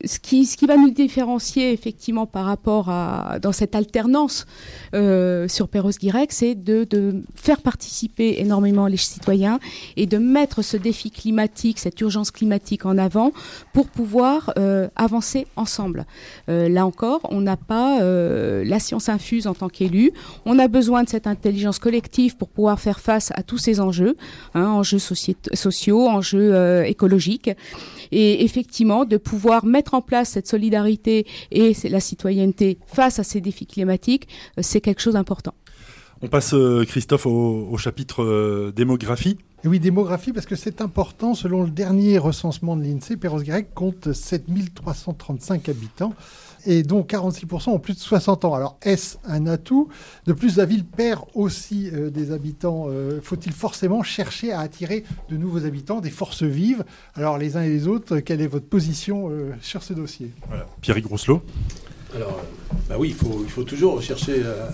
ce 0.05 0.19
qui, 0.19 0.45
ce 0.45 0.57
qui 0.57 0.65
va 0.65 0.77
nous 0.77 0.91
différencier 0.91 1.71
effectivement 1.71 2.25
par 2.25 2.45
rapport 2.45 2.89
à 2.89 3.39
dans 3.41 3.51
cette 3.51 3.75
alternance 3.75 4.45
euh, 4.93 5.47
sur 5.47 5.67
Perros 5.67 5.91
Guirec, 5.91 6.31
c'est 6.31 6.55
de, 6.55 6.83
de, 6.83 7.23
faire 7.35 7.61
participer 7.61 8.39
énormément 8.39 8.87
les 8.87 8.97
citoyens 8.97 9.59
et 9.97 10.05
de 10.05 10.17
mettre 10.17 10.61
ce 10.61 10.77
défi 10.77 11.11
climatique, 11.11 11.79
cette 11.79 11.99
urgence 12.01 12.31
climatique 12.31 12.85
en 12.85 12.97
avant 12.97 13.31
pour 13.73 13.87
pouvoir 13.87 14.53
euh, 14.57 14.87
avancer 14.95 15.47
ensemble. 15.55 16.05
Euh, 16.49 16.69
là 16.69 16.85
encore, 16.85 17.21
on 17.29 17.41
n'a 17.41 17.57
pas 17.57 18.01
euh, 18.01 18.63
la 18.65 18.79
science 18.79 19.09
infuse 19.09 19.47
en 19.47 19.53
tant 19.53 19.69
qu'élu. 19.69 20.11
On 20.45 20.59
a 20.59 20.67
besoin 20.67 21.03
de 21.03 21.09
cette 21.09 21.27
intelligence 21.27 21.79
collective 21.79 22.37
pour 22.37 22.49
pouvoir 22.49 22.79
faire 22.79 22.99
face 22.99 23.31
à 23.35 23.43
tous 23.43 23.57
ces 23.57 23.79
enjeux, 23.79 24.15
hein, 24.53 24.67
enjeux 24.67 24.99
sociaux, 24.99 26.07
enjeux 26.07 26.53
euh, 26.53 26.83
écologiques, 26.83 27.51
et 28.11 28.43
effectivement 28.43 29.05
de 29.05 29.17
pouvoir 29.17 29.65
mettre 29.65 29.93
en 29.93 30.01
place 30.01 30.29
cette 30.29 30.47
solidarité 30.47 31.25
et 31.51 31.73
la 31.89 31.99
citoyenneté 31.99 32.77
face 32.87 33.19
à 33.19 33.23
ces 33.23 33.41
défis 33.41 33.65
climatiques, 33.65 34.27
euh, 34.57 34.61
c'est 34.63 34.81
quelque 34.81 35.01
chose 35.01 35.13
d'important. 35.13 35.53
On 36.23 36.27
passe, 36.27 36.53
euh, 36.53 36.85
Christophe, 36.85 37.25
au, 37.25 37.75
chapitre 37.77 38.23
euh, 38.23 38.71
démographie. 38.75 39.37
oui, 39.65 39.79
démographie, 39.79 40.33
parce 40.33 40.45
que 40.45 40.55
c'est 40.55 40.79
important. 40.81 41.33
Selon 41.33 41.63
le 41.63 41.71
dernier 41.71 42.19
recensement 42.19 42.75
de 42.75 42.83
l'INSEE, 42.83 43.17
Perros-Guirec 43.17 43.73
compte 43.73 44.13
7335 44.13 45.67
habitants 45.69 46.13
et 46.65 46.83
dont 46.83 47.01
46% 47.01 47.69
ont 47.69 47.79
plus 47.79 47.93
de 47.93 47.99
60 47.99 48.45
ans. 48.45 48.53
Alors, 48.53 48.77
est-ce 48.81 49.17
un 49.25 49.47
atout? 49.47 49.89
De 50.25 50.33
plus, 50.33 50.57
la 50.57 50.65
ville 50.65 50.85
perd 50.85 51.21
aussi 51.33 51.89
euh, 51.91 52.09
des 52.09 52.31
habitants. 52.31 52.85
Euh, 52.89 53.19
faut-il 53.21 53.51
forcément 53.51 54.03
chercher 54.03 54.51
à 54.51 54.59
attirer 54.59 55.03
de 55.29 55.37
nouveaux 55.37 55.65
habitants, 55.65 56.01
des 56.01 56.09
forces 56.09 56.43
vives? 56.43 56.83
Alors, 57.15 57.37
les 57.37 57.57
uns 57.57 57.61
et 57.61 57.69
les 57.69 57.87
autres, 57.87 58.19
quelle 58.19 58.41
est 58.41 58.47
votre 58.47 58.67
position 58.67 59.29
euh, 59.29 59.51
sur 59.61 59.83
ce 59.83 59.93
dossier? 59.93 60.31
Voilà. 60.47 60.65
Pierre 60.81 60.99
Grosselot 61.01 61.41
alors, 62.13 62.41
bah 62.89 62.95
oui, 62.99 63.07
il 63.07 63.13
faut, 63.13 63.39
il 63.41 63.49
faut 63.49 63.63
toujours 63.63 64.01
chercher 64.01 64.43
à, 64.43 64.73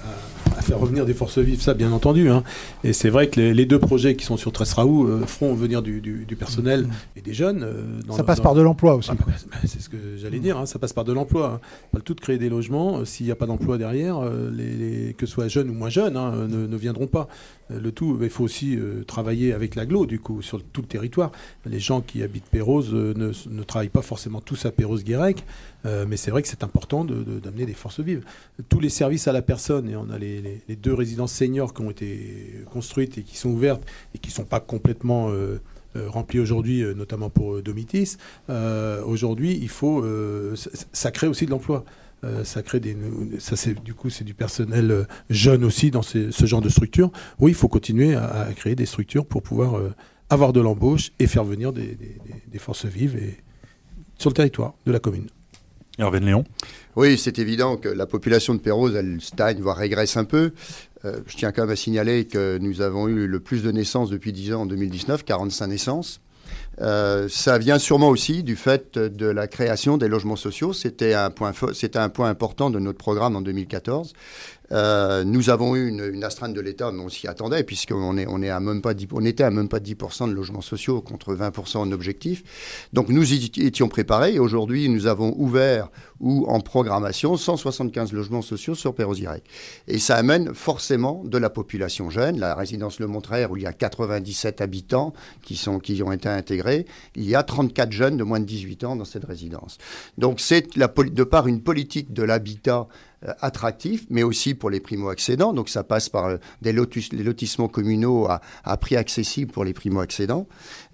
faire 0.61 0.79
revenir 0.79 1.05
des 1.05 1.13
forces 1.13 1.37
vives, 1.37 1.61
ça 1.61 1.73
bien 1.73 1.91
entendu. 1.91 2.29
Hein. 2.29 2.43
Et 2.83 2.93
c'est 2.93 3.09
vrai 3.09 3.27
que 3.27 3.39
les, 3.39 3.65
deux 3.65 3.79
projets 3.79 4.15
qui 4.15 4.25
sont 4.25 4.37
sur 4.37 4.51
Tresraou 4.51 5.07
euh, 5.07 5.25
feront 5.25 5.53
venir 5.53 5.81
du, 5.81 6.25
personnel 6.37 6.87
et 7.15 7.21
des 7.21 7.33
jeunes. 7.33 7.63
Euh, 7.63 7.99
ça 8.11 8.23
passe 8.23 8.39
par 8.39 8.55
de 8.55 8.61
l'emploi 8.61 8.95
aussi. 8.95 9.09
Ah, 9.11 9.15
bah, 9.15 9.25
bah, 9.27 9.57
c'est 9.65 9.81
ce 9.81 9.89
que 9.89 9.97
j'allais 10.17 10.39
dire, 10.39 10.57
hein, 10.57 10.65
ça 10.65 10.79
passe 10.79 10.93
par 10.93 11.03
de 11.03 11.13
l'emploi. 11.13 11.55
Hein. 11.55 11.67
Pas 11.91 11.97
le 11.99 12.03
tout 12.03 12.13
de 12.13 12.21
créer 12.21 12.37
des 12.37 12.49
logements. 12.49 12.99
Euh, 12.99 13.05
s'il 13.05 13.25
n'y 13.25 13.31
a 13.31 13.35
pas 13.35 13.45
d'emploi 13.45 13.77
derrière, 13.77 14.21
les, 14.51 15.15
que 15.17 15.25
ce 15.25 15.33
soit 15.33 15.47
jeunes 15.47 15.69
ou 15.69 15.73
moins 15.73 15.89
jeunes, 15.89 16.13
ne, 16.13 16.67
ne, 16.67 16.77
viendront 16.77 17.07
pas. 17.07 17.27
Le 17.69 17.91
tout, 17.91 18.17
il 18.21 18.29
faut 18.29 18.43
aussi 18.43 18.77
travailler 19.07 19.53
avec 19.53 19.75
l'aglo, 19.75 20.05
du 20.05 20.19
coup, 20.19 20.41
sur 20.41 20.63
tout 20.63 20.81
le 20.81 20.87
territoire. 20.87 21.31
Les 21.65 21.79
gens 21.79 22.01
qui 22.01 22.23
habitent 22.23 22.45
Pérouse 22.49 22.93
ne, 22.93 23.13
ne, 23.13 23.63
travaillent 23.63 23.89
pas 23.89 24.01
forcément 24.01 24.39
tous 24.39 24.65
à 24.65 24.71
Pérouse-Guérec. 24.71 25.43
Euh, 25.87 26.05
mais 26.07 26.17
c'est 26.17 26.31
vrai 26.31 26.41
que 26.41 26.47
c'est 26.47 26.63
important 26.63 27.05
d'amener 27.05 27.65
des 27.65 27.73
forces 27.73 27.99
vives. 27.99 28.23
Tous 28.69 28.79
les 28.79 28.89
services 28.89 29.27
à 29.27 29.31
la 29.31 29.41
personne, 29.41 29.89
et 29.89 29.95
on 29.95 30.09
a 30.09 30.17
les, 30.17 30.61
deux 30.81 30.93
résidences 30.93 31.33
seniors 31.33 31.73
qui 31.73 31.81
ont 31.81 31.91
été 31.91 32.63
construites 32.71 33.17
et 33.17 33.23
qui 33.23 33.37
sont 33.37 33.49
ouvertes 33.49 33.83
et 34.13 34.17
qui 34.17 34.29
ne 34.29 34.33
sont 34.33 34.45
pas 34.45 34.59
complètement 34.59 35.29
euh, 35.29 35.59
euh, 35.95 36.09
remplies 36.09 36.39
aujourd'hui, 36.39 36.83
notamment 36.95 37.29
pour 37.29 37.61
Domitis. 37.61 38.17
aujourd'hui, 39.05 39.57
il 39.61 39.69
faut, 39.69 40.05
ça 40.91 41.11
crée 41.11 41.27
aussi 41.27 41.45
de 41.45 41.51
l'emploi. 41.51 41.85
ça 42.43 42.61
crée 42.61 42.79
des, 42.79 42.97
ça 43.39 43.55
c'est 43.55 43.81
du 43.81 43.93
coup 43.93 44.09
c'est 44.09 44.23
du 44.23 44.33
personnel 44.33 45.07
jeune 45.29 45.63
aussi 45.63 45.91
dans 45.91 46.01
ce 46.01 46.45
genre 46.45 46.61
de 46.61 46.69
structure. 46.69 47.11
Oui, 47.39 47.51
il 47.51 47.55
faut 47.55 47.69
continuer 47.69 48.15
à, 48.15 48.49
créer 48.55 48.75
des 48.75 48.85
structures 48.85 49.25
pour 49.25 49.41
pouvoir 49.41 49.81
avoir 50.29 50.51
de 50.51 50.59
l'embauche 50.59 51.11
et 51.19 51.27
faire 51.27 51.45
venir 51.45 51.71
des, 51.71 51.97
des 52.47 52.59
forces 52.59 52.85
vives 52.85 53.15
et, 53.15 53.37
sur 54.17 54.29
le 54.29 54.35
territoire 54.35 54.73
de 54.85 54.91
la 54.91 54.99
commune. 54.99 55.27
Hervé 55.99 56.19
Léon 56.19 56.43
Oui, 56.95 57.17
c'est 57.17 57.39
évident 57.39 57.75
que 57.75 57.89
la 57.89 58.05
population 58.05 58.53
de 58.53 58.59
Pérouse, 58.59 58.95
elle 58.95 59.19
stagne, 59.19 59.59
voire 59.59 59.77
régresse 59.77 60.15
un 60.15 60.25
peu. 60.25 60.51
Euh, 61.05 61.19
je 61.25 61.35
tiens 61.37 61.51
quand 61.51 61.63
même 61.63 61.71
à 61.71 61.75
signaler 61.75 62.25
que 62.25 62.59
nous 62.59 62.81
avons 62.81 63.07
eu 63.07 63.27
le 63.27 63.39
plus 63.39 63.63
de 63.63 63.71
naissances 63.71 64.09
depuis 64.09 64.31
10 64.31 64.53
ans 64.53 64.61
en 64.61 64.65
2019, 64.67 65.23
45 65.23 65.67
naissances. 65.67 66.21
Euh, 66.79 67.27
ça 67.29 67.57
vient 67.57 67.79
sûrement 67.79 68.09
aussi 68.09 68.43
du 68.43 68.55
fait 68.55 68.97
de 68.97 69.25
la 69.25 69.47
création 69.47 69.97
des 69.97 70.07
logements 70.07 70.35
sociaux. 70.35 70.73
C'était 70.73 71.13
un 71.13 71.31
point, 71.31 71.51
c'était 71.73 71.99
un 71.99 72.09
point 72.09 72.29
important 72.29 72.69
de 72.69 72.79
notre 72.79 72.99
programme 72.99 73.35
en 73.35 73.41
2014. 73.41 74.13
Euh, 74.71 75.23
nous 75.23 75.49
avons 75.49 75.75
eu 75.75 75.87
une, 75.87 76.03
une 76.13 76.23
astreinte 76.23 76.53
de 76.53 76.61
l'État, 76.61 76.91
mais 76.91 77.01
on 77.01 77.09
s'y 77.09 77.27
attendait, 77.27 77.63
puisqu'on 77.63 78.17
est, 78.17 78.25
on 78.27 78.41
est 78.41 78.49
à 78.49 78.59
même 78.59 78.81
pas 78.81 78.93
10, 78.93 79.07
on 79.13 79.25
était 79.25 79.43
à 79.43 79.51
même 79.51 79.69
pas 79.69 79.79
10% 79.79 80.29
de 80.29 80.33
logements 80.33 80.61
sociaux 80.61 81.01
contre 81.01 81.35
20% 81.35 81.77
en 81.77 81.91
objectif. 81.91 82.43
Donc 82.93 83.09
nous 83.09 83.33
y 83.33 83.51
étions 83.57 83.87
préparés 83.87 84.39
aujourd'hui 84.39 84.89
nous 84.89 85.07
avons 85.07 85.33
ouvert 85.37 85.89
ou 86.19 86.45
en 86.47 86.59
programmation 86.59 87.37
175 87.37 88.11
logements 88.11 88.41
sociaux 88.41 88.75
sur 88.75 88.95
Perros-Guirec. 88.95 89.43
Et 89.87 89.99
ça 89.99 90.15
amène 90.15 90.53
forcément 90.53 91.23
de 91.23 91.37
la 91.37 91.49
population 91.49 92.09
jeune. 92.09 92.39
La 92.39 92.55
résidence 92.55 92.99
Le 92.99 93.07
Montraire, 93.07 93.51
où 93.51 93.57
il 93.57 93.63
y 93.63 93.67
a 93.67 93.73
97 93.73 94.61
habitants 94.61 95.13
qui, 95.43 95.55
sont, 95.55 95.79
qui 95.79 96.01
ont 96.01 96.11
été 96.11 96.29
intégrés, 96.29 96.85
il 97.15 97.29
y 97.29 97.35
a 97.35 97.43
34 97.43 97.91
jeunes 97.91 98.17
de 98.17 98.23
moins 98.23 98.39
de 98.39 98.45
18 98.45 98.83
ans 98.83 98.95
dans 98.95 99.05
cette 99.05 99.25
résidence. 99.25 99.77
Donc 100.17 100.39
c'est 100.39 100.75
de 100.75 101.23
par 101.23 101.47
une 101.47 101.61
politique 101.61 102.13
de 102.13 102.23
l'habitat 102.23 102.87
attractif, 103.41 104.05
mais 104.09 104.23
aussi 104.23 104.53
pour 104.53 104.69
les 104.69 104.79
primo-accédants. 104.79 105.53
Donc 105.53 105.69
ça 105.69 105.83
passe 105.83 106.09
par 106.09 106.25
euh, 106.25 106.37
des 106.61 106.71
lotissements 106.71 107.67
communaux 107.67 108.27
à, 108.29 108.77
prix 108.77 108.95
accessible 108.95 109.51
pour 109.51 109.63
les 109.63 109.73
primo-accédants 109.73 110.47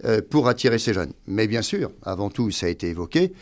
euh, 0.05 0.21
pour 0.27 0.47
attirer 0.47 0.79
ces 0.79 0.93
jeunes. 0.93 1.11
Mais 1.27 1.47
bien 1.47 1.61
sûr, 1.61 1.91
avant 2.03 2.29
tout, 2.29 2.49
ça 2.51 2.67
a 2.67 2.69
été 2.69 2.89
évoqué, 2.89 3.33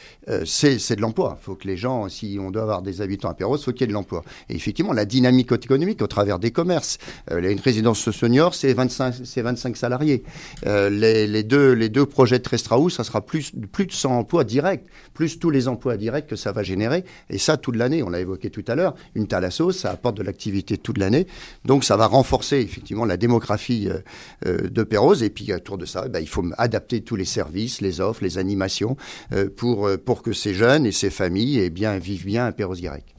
c'est 0.46 0.96
de 0.96 1.02
l'emploi. 1.02 1.38
Il 1.40 1.44
faut 1.44 1.56
que 1.56 1.68
les 1.68 1.78
gens, 1.78 2.10
si 2.10 2.38
on 2.40 2.52
doit 2.52 2.64
avoir 2.64 2.82
des 2.82 3.02
habitants 3.02 3.30
à 3.30 3.34
Perros, 3.34 3.58
il 3.58 3.64
faut 3.64 3.72
qu'il 3.72 3.82
y 3.82 3.84
ait 3.84 3.88
de 3.88 3.94
l'emploi. 3.94 4.24
Et 4.50 4.56
effectivement, 4.56 4.94
la 4.94 5.06
dynamique 5.06 5.52
économique 5.52 6.02
au 6.02 6.08
travers 6.08 6.40
des 6.40 6.52
commerces. 6.52 6.98
une 7.30 7.60
résidence 7.60 8.10
senior, 8.12 8.56
c'est 8.56 8.74
25, 8.74 9.16
25 9.38 9.78
salariés. 9.78 10.24
Les, 10.66 11.44
deux, 11.44 12.06
projets 12.06 12.40
de 12.40 12.44
Trestraou, 12.44 12.90
ça 12.90 13.04
sera 13.04 13.22
plus, 13.22 13.56
de 13.56 13.68
100 13.90 14.12
emplois 14.12 14.44
directs, 14.44 14.86
plus 15.14 15.40
tous 15.40 15.50
les 15.50 15.68
emplois 15.68 15.98
directs 15.98 16.28
que 16.28 16.36
ça 16.36 16.52
va 16.52 16.64
générer. 16.64 17.04
Et 17.30 17.38
ça, 17.38 17.58
toute 17.58 17.76
l'année, 17.76 18.04
on 18.04 18.10
l'a 18.10 18.20
évoqué 18.20 18.50
tout 18.50 18.64
à 18.68 18.71
une 19.16 19.28
thalasso, 19.28 19.72
ça 19.72 19.92
apporte 19.92 20.18
de 20.18 20.24
l'activité 20.24 20.78
toute 20.78 20.98
l'année. 20.98 21.28
Donc 21.66 21.84
ça 21.84 21.98
va 21.98 22.08
renforcer 22.08 22.58
effectivement 22.58 23.06
la 23.06 23.18
démographie 23.18 23.90
euh, 23.90 24.00
euh, 24.46 24.70
de 24.70 24.84
Perros. 24.84 25.16
Et 25.16 25.30
puis 25.30 25.54
autour 25.54 25.78
de 25.78 25.86
ça, 25.86 26.08
bah, 26.08 26.22
il 26.22 26.28
faut 26.28 26.44
adapter 26.58 27.02
tous 27.02 27.16
les 27.16 27.26
services, 27.26 27.82
les 27.82 28.02
offres, 28.02 28.24
les 28.24 28.38
animations 28.38 28.98
euh, 29.34 29.50
pour, 29.56 30.22
que 30.24 30.34
ces 30.34 30.54
jeunes 30.54 30.86
et 30.86 30.92
ces 30.92 31.10
familles 31.10 31.60
eh 31.60 32.00
vivent 32.00 32.26
bien 32.26 32.46
à 32.46 32.52
Perros-Guirec. 32.52 33.16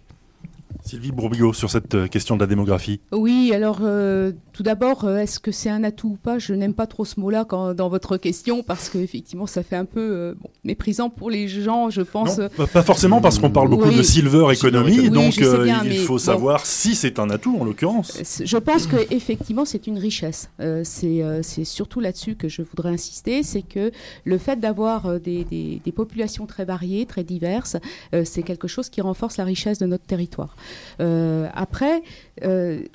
Sylvie 0.84 1.12
Bourbillot, 1.12 1.52
sur 1.52 1.70
cette 1.70 1.94
euh, 1.94 2.06
question 2.08 2.34
de 2.34 2.40
la 2.40 2.46
démographie. 2.46 3.00
Oui, 3.12 3.52
alors 3.54 3.78
euh, 3.82 4.32
tout 4.52 4.64
d'abord, 4.64 5.04
euh, 5.04 5.18
est-ce 5.18 5.38
que 5.38 5.52
c'est 5.52 5.70
un 5.70 5.84
atout 5.84 6.08
ou 6.08 6.16
pas? 6.16 6.38
Je 6.38 6.54
n'aime 6.54 6.74
pas 6.74 6.86
trop 6.86 7.04
ce 7.04 7.20
mot-là 7.20 7.44
dans 7.44 7.88
votre 7.88 8.16
question 8.16 8.62
parce 8.62 8.88
qu'effectivement, 8.88 9.46
ça 9.46 9.62
fait 9.62 9.76
un 9.76 9.84
peu 9.84 10.34
méprisant 10.64 11.08
pour 11.08 11.30
les 11.30 11.46
gens, 11.46 11.90
je 11.90 12.02
pense. 12.02 12.38
Non, 12.38 12.66
pas 12.66 12.82
forcément 12.82 13.20
parce 13.20 13.38
qu'on 13.38 13.50
parle 13.50 13.68
beaucoup 13.68 13.90
de 13.90 14.02
silver 14.02 14.52
economy, 14.52 15.10
donc 15.10 15.36
il 15.36 15.98
faut 15.98 16.18
savoir 16.18 16.66
si 16.66 16.94
c'est 16.94 17.18
un 17.18 17.30
atout 17.30 17.56
en 17.60 17.64
l'occurrence. 17.64 18.18
Je 18.44 18.56
pense 18.56 18.86
qu'effectivement, 18.86 19.64
c'est 19.64 19.86
une 19.86 19.98
richesse. 19.98 20.50
c'est 20.84 21.64
surtout 21.64 22.00
là-dessus 22.00 22.34
que 22.34 22.48
je 22.48 22.62
voudrais 22.62 22.90
insister, 22.90 23.42
c'est 23.42 23.62
que 23.62 23.92
le 24.24 24.38
fait 24.38 24.58
d'avoir 24.58 25.20
des, 25.20 25.44
des, 25.44 25.92
populations 25.92 26.46
très 26.46 26.64
variées, 26.64 27.06
très 27.06 27.24
diverses, 27.24 27.76
c'est 28.24 28.42
quelque 28.42 28.68
chose 28.68 28.88
qui 28.88 29.00
renforce 29.00 29.36
la 29.36 29.44
richesse 29.44 29.78
de 29.78 29.86
notre 29.86 30.04
territoire. 30.04 30.56
Après, 30.98 32.02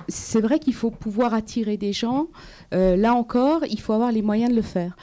c'est 0.07 0.41
vrai 0.41 0.59
qu'il 0.59 0.73
faut 0.73 0.91
pouvoir 0.91 1.33
attirer 1.33 1.77
des 1.77 1.93
gens. 1.93 2.27
là 2.71 3.13
encore, 3.13 3.61
il 3.69 3.79
faut 3.79 3.93
avoir 3.93 4.11
les 4.11 4.21
moyens 4.21 4.51
de 4.51 4.55
le 4.55 4.61
faire. 4.61 4.95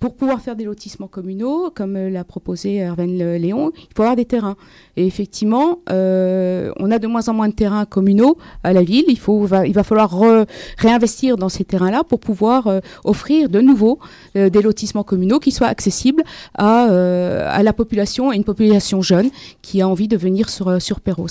pour 0.00 0.14
pouvoir 0.14 0.40
faire 0.40 0.56
des 0.56 0.64
lotissements 0.64 1.08
communaux, 1.08 1.70
comme 1.74 1.96
l'a 1.96 2.24
proposé 2.24 2.76
Hervé 2.76 3.06
Léon, 3.38 3.72
il 3.76 3.94
faut 3.96 4.02
avoir 4.02 4.16
des 4.16 4.24
terrains. 4.24 4.56
Et 4.96 5.06
effectivement, 5.06 5.80
on 5.88 6.90
a 6.90 6.98
de 6.98 7.06
moins 7.06 7.28
en 7.28 7.34
moins 7.34 7.48
de 7.48 7.54
terrains 7.54 7.84
communaux 7.84 8.36
à 8.62 8.72
la 8.72 8.82
ville. 8.82 9.04
Il, 9.08 9.18
faut, 9.18 9.40
va, 9.44 9.66
il 9.66 9.74
va 9.74 9.82
falloir 9.82 10.14
réinvestir 10.78 11.36
dans 11.36 11.48
ces 11.48 11.64
terrains-là 11.64 12.04
pour 12.04 12.20
pouvoir 12.20 12.80
offrir 13.04 13.48
de 13.48 13.60
nouveau 13.60 13.98
des 14.34 14.62
lotissements 14.62 15.04
communaux 15.04 15.40
qui 15.40 15.52
soient 15.52 15.68
accessibles 15.68 16.22
à, 16.54 16.84
à 16.84 17.62
la 17.62 17.72
population 17.72 18.32
et 18.32 18.36
une 18.36 18.44
population 18.44 19.02
jeune 19.02 19.30
qui 19.62 19.80
a 19.80 19.88
envie 19.88 20.08
de 20.08 20.16
venir 20.16 20.48
sur, 20.48 20.80
sur 20.80 20.89
Perros. 20.98 21.28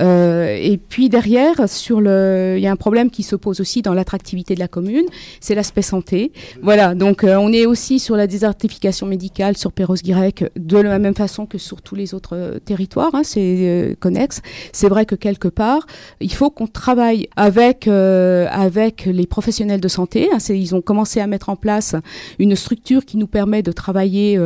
Euh, 0.00 0.54
et 0.60 0.76
puis 0.76 1.08
derrière, 1.08 1.68
sur 1.68 2.00
il 2.00 2.60
y 2.60 2.66
a 2.66 2.70
un 2.70 2.76
problème 2.76 3.10
qui 3.10 3.22
se 3.22 3.36
pose 3.36 3.60
aussi 3.60 3.80
dans 3.80 3.94
l'attractivité 3.94 4.54
de 4.54 4.60
la 4.60 4.68
commune, 4.68 5.06
c'est 5.40 5.54
l'aspect 5.54 5.82
santé. 5.82 6.32
Voilà, 6.62 6.94
donc 6.94 7.24
euh, 7.24 7.36
on 7.36 7.52
est 7.52 7.64
aussi 7.64 7.98
sur 7.98 8.16
la 8.16 8.26
désertification 8.26 9.06
médicale 9.06 9.56
sur 9.56 9.72
Perros-Guirec 9.72 10.44
de 10.56 10.78
la 10.78 10.98
même 10.98 11.14
façon 11.14 11.46
que 11.46 11.56
sur 11.56 11.80
tous 11.80 11.94
les 11.94 12.12
autres 12.12 12.36
euh, 12.36 12.58
territoires, 12.58 13.14
hein, 13.14 13.22
c'est 13.24 13.96
connexe. 14.00 14.42
C'est 14.72 14.88
vrai 14.88 15.06
que 15.06 15.14
quelque 15.14 15.48
part, 15.48 15.86
il 16.20 16.32
faut 16.32 16.50
qu'on 16.50 16.66
travaille 16.66 17.28
avec 17.36 17.88
avec 17.88 19.06
les 19.06 19.26
professionnels 19.26 19.80
de 19.80 19.88
santé. 19.88 20.28
Hein, 20.32 20.38
ils 20.48 20.74
ont 20.74 20.80
commencé 20.80 21.20
à 21.20 21.26
mettre 21.26 21.48
en 21.48 21.56
place 21.56 21.94
une 22.38 22.56
structure 22.56 23.04
qui 23.04 23.16
nous 23.16 23.26
permet 23.26 23.62
de 23.62 23.72
travailler 23.72 24.38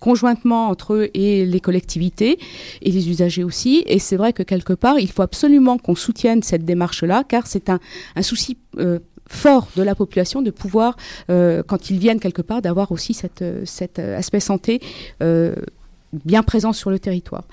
conjointement 0.00 0.68
entre 0.68 0.94
eux 0.94 1.10
et 1.14 1.46
les 1.46 1.60
collectivités 1.60 2.38
et 2.82 2.90
les 2.90 3.08
usagers 3.08 3.44
aussi. 3.44 3.84
Et 3.86 3.98
c'est 4.02 4.16
vrai 4.16 4.32
que 4.32 4.42
quelque 4.42 4.72
part, 4.74 4.98
il 4.98 5.10
faut 5.10 5.22
absolument 5.22 5.78
qu'on 5.78 5.94
soutienne 5.94 6.42
cette 6.42 6.64
démarche-là, 6.64 7.24
car 7.26 7.46
c'est 7.46 7.70
un, 7.70 7.80
souci 8.20 8.58
euh, 8.78 8.98
fort 9.26 9.68
de 9.76 9.82
la 9.82 9.94
population 9.94 10.42
de 10.42 10.50
pouvoir, 10.50 10.96
euh, 11.30 11.62
quand 11.66 11.90
ils 11.90 11.98
viennent 11.98 12.20
quelque 12.20 12.42
part, 12.42 12.60
d'avoir 12.60 12.92
aussi 12.92 13.14
cet 13.14 13.98
aspect 13.98 14.40
santé 14.40 14.80
euh, 15.22 15.54
bien 16.24 16.42
présent 16.42 16.72
sur 16.72 16.90
le 16.90 16.98
territoire. 16.98 17.44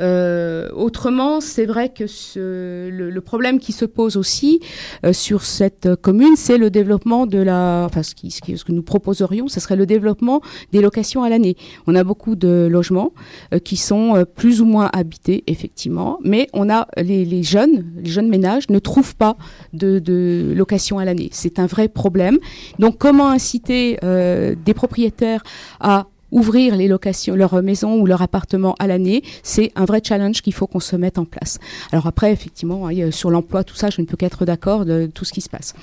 Euh, 0.00 0.68
autrement, 0.74 1.40
c'est 1.40 1.64
vrai 1.64 1.88
que 1.88 2.04
le, 2.36 3.20
problème 3.20 3.58
qui 3.60 3.72
se 3.72 3.84
pose 3.84 4.16
aussi 4.16 4.60
euh, 5.06 5.12
sur 5.12 5.44
cette 5.44 5.94
commune, 5.96 6.36
c'est 6.36 6.58
le 6.58 6.70
développement 6.70 7.26
de 7.26 7.38
la, 7.38 7.84
enfin 7.86 8.02
ce, 8.02 8.14
qui, 8.14 8.30
ce, 8.30 8.40
ce, 8.56 8.64
que 8.64 8.72
nous 8.72 8.82
proposerions, 8.82 9.48
ce 9.48 9.60
serait 9.60 9.76
le 9.76 9.86
développement 9.86 10.42
des 10.72 10.80
locations 10.80 11.22
à 11.22 11.28
l'année. 11.28 11.56
On 11.86 11.94
a 11.94 12.04
beaucoup 12.04 12.34
de 12.34 12.68
logements 12.70 13.12
euh, 13.54 13.58
qui 13.58 13.76
sont 13.76 14.24
plus 14.34 14.60
ou 14.60 14.66
moins 14.66 14.90
habités, 14.92 15.44
effectivement, 15.46 16.18
mais 16.22 16.48
on 16.52 16.68
a 16.68 16.88
les, 16.96 17.42
jeunes, 17.42 17.84
les 17.96 18.10
jeunes 18.10 18.28
ménages 18.28 18.68
ne 18.68 18.78
trouvent 18.78 19.16
pas 19.16 19.36
de, 19.72 19.98
de 19.98 20.52
location 20.54 20.98
à 20.98 21.04
l'année. 21.04 21.30
C'est 21.32 21.58
un 21.58 21.66
vrai 21.66 21.88
problème. 21.88 22.38
Donc, 22.78 22.98
comment 22.98 23.28
inciter 23.28 23.98
des 24.02 24.74
propriétaires 24.74 25.42
à 25.80 26.06
ouvrir 26.32 26.74
les 26.74 26.88
locations, 26.88 27.36
leur 27.36 27.62
maison 27.62 28.00
ou 28.00 28.06
leur 28.06 28.22
appartement 28.22 28.74
à 28.80 28.88
l'année, 28.88 29.22
c'est 29.44 29.70
un 29.76 29.84
vrai 29.84 30.00
challenge 30.02 30.42
qu'il 30.42 30.54
faut 30.54 30.66
qu'on 30.66 30.80
se 30.80 30.96
mette 30.96 31.18
en 31.18 31.24
place. 31.24 31.58
Alors 31.92 32.06
après, 32.08 32.32
effectivement, 32.32 32.88
hein, 32.88 33.10
sur 33.12 33.30
l'emploi, 33.30 33.62
tout 33.62 33.76
ça, 33.76 33.90
je 33.90 34.00
ne 34.00 34.06
peux 34.06 34.16
qu'être 34.16 34.44
d'accord 34.44 34.84
de 34.84 35.08
tout 35.12 35.24
ce 35.24 35.32
qui 35.32 35.42
se 35.42 35.48
passe. 35.48 35.74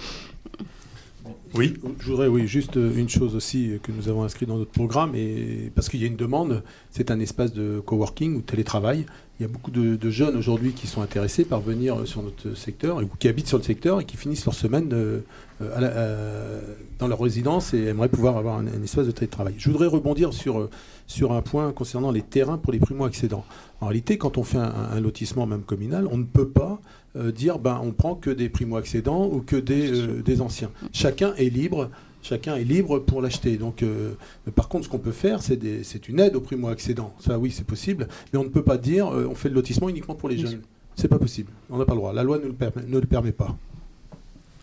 Oui. 1.56 1.74
Je 2.00 2.12
voudrais, 2.12 2.28
oui, 2.28 2.48
juste 2.48 2.76
une 2.76 3.10
chose 3.10 3.36
aussi 3.36 3.80
que 3.82 3.92
nous 3.92 4.08
avons 4.08 4.24
inscrit 4.24 4.46
dans 4.46 4.58
notre 4.58 4.72
programme, 4.72 5.16
et 5.16 5.72
parce 5.76 5.90
qu'il 5.90 6.00
y 6.02 6.04
a 6.04 6.08
une 6.08 6.16
demande, 6.16 6.64
c'est 6.92 7.12
un 7.12 7.20
espace 7.20 7.54
de 7.54 7.80
coworking 7.80 8.36
ou 8.36 8.42
télétravail. 8.42 9.06
Il 9.40 9.44
y 9.44 9.46
a 9.46 9.48
beaucoup 9.48 9.72
de, 9.72 10.10
jeunes 10.10 10.36
aujourd'hui 10.36 10.74
qui 10.74 10.86
sont 10.86 11.02
intéressés 11.02 11.46
par 11.46 11.62
venir 11.62 12.06
sur 12.06 12.22
notre 12.22 12.56
secteur, 12.56 12.98
ou 12.98 13.08
qui 13.20 13.30
habitent 13.30 13.48
sur 13.48 13.58
le 13.58 13.64
secteur 13.64 14.02
et 14.02 14.06
qui 14.06 14.18
finissent 14.18 14.44
leur 14.44 14.54
semaine 14.54 14.90
euh, 14.92 15.22
euh, 15.62 16.62
dans 17.00 17.08
leur 17.08 17.22
résidence 17.22 17.74
et 17.74 17.86
aimeraient 17.86 18.10
pouvoir 18.10 18.36
avoir 18.36 18.58
un, 18.58 18.68
espace 18.84 19.08
de 19.08 19.12
télétravail. 19.12 19.56
Je 19.58 19.70
voudrais 19.70 19.88
rebondir 19.88 20.34
sur, 20.34 20.60
euh, 20.60 20.70
sur 21.08 21.32
un 21.32 21.42
point 21.42 21.72
concernant 21.72 22.12
les 22.12 22.22
terrains 22.22 22.58
pour 22.58 22.74
les 22.74 22.80
primo-accédants. 22.80 23.46
En 23.80 23.88
réalité, 23.88 24.18
quand 24.18 24.38
on 24.38 24.44
fait 24.44 24.58
un, 24.58 25.00
lotissement 25.00 25.46
même 25.46 25.64
communal, 25.64 26.08
on 26.12 26.18
ne 26.18 26.26
peut 26.26 26.50
pas 26.50 26.82
euh, 27.16 27.32
dire 27.32 27.60
ben, 27.60 27.80
on 27.84 27.92
prend 27.92 28.16
que 28.16 28.30
des 28.30 28.50
primo-accédants 28.50 29.28
ou 29.32 29.42
que 29.42 29.56
des, 29.56 29.92
euh, 29.92 30.22
des 30.22 30.42
anciens. 30.42 30.72
Chacun 30.94 31.34
est 31.36 31.50
libre 31.50 31.90
chacun 32.22 32.58
est 32.58 32.66
libre 32.66 33.00
pour 33.00 33.22
l'acheter. 33.22 33.58
Donc, 33.58 33.82
euh, 33.82 34.12
par 34.54 34.68
contre, 34.68 34.84
ce 34.84 34.90
qu'on 34.90 35.00
peut 35.00 35.14
faire, 35.14 35.42
c'est 35.42 36.10
une 36.10 36.20
aide 36.20 36.36
aux 36.36 36.42
primo-accédants. 36.42 37.14
Ça, 37.18 37.40
oui, 37.40 37.50
c'est 37.50 37.66
possible, 37.66 38.10
mais 38.34 38.40
on 38.40 38.44
ne 38.44 38.50
peut 38.50 38.62
pas 38.62 38.78
dire 38.78 39.08
on 39.08 39.36
fait 39.36 39.48
le 39.48 39.56
lotissement 39.56 39.88
uniquement 39.88 40.16
pour 40.16 40.28
les 40.28 40.38
jeunes. 40.38 40.62
C'est 40.96 41.08
pas 41.08 41.18
possible. 41.18 41.52
On 41.70 41.78
n'a 41.78 41.86
pas 41.86 41.94
le 41.94 42.00
droit. 42.00 42.12
La 42.12 42.24
loi 42.24 42.38
ne 42.38 42.48
le 42.48 42.54
permet, 42.54 42.84
ne 42.86 43.00
le 43.00 43.08
permet 43.08 43.32
pas. 43.32 43.56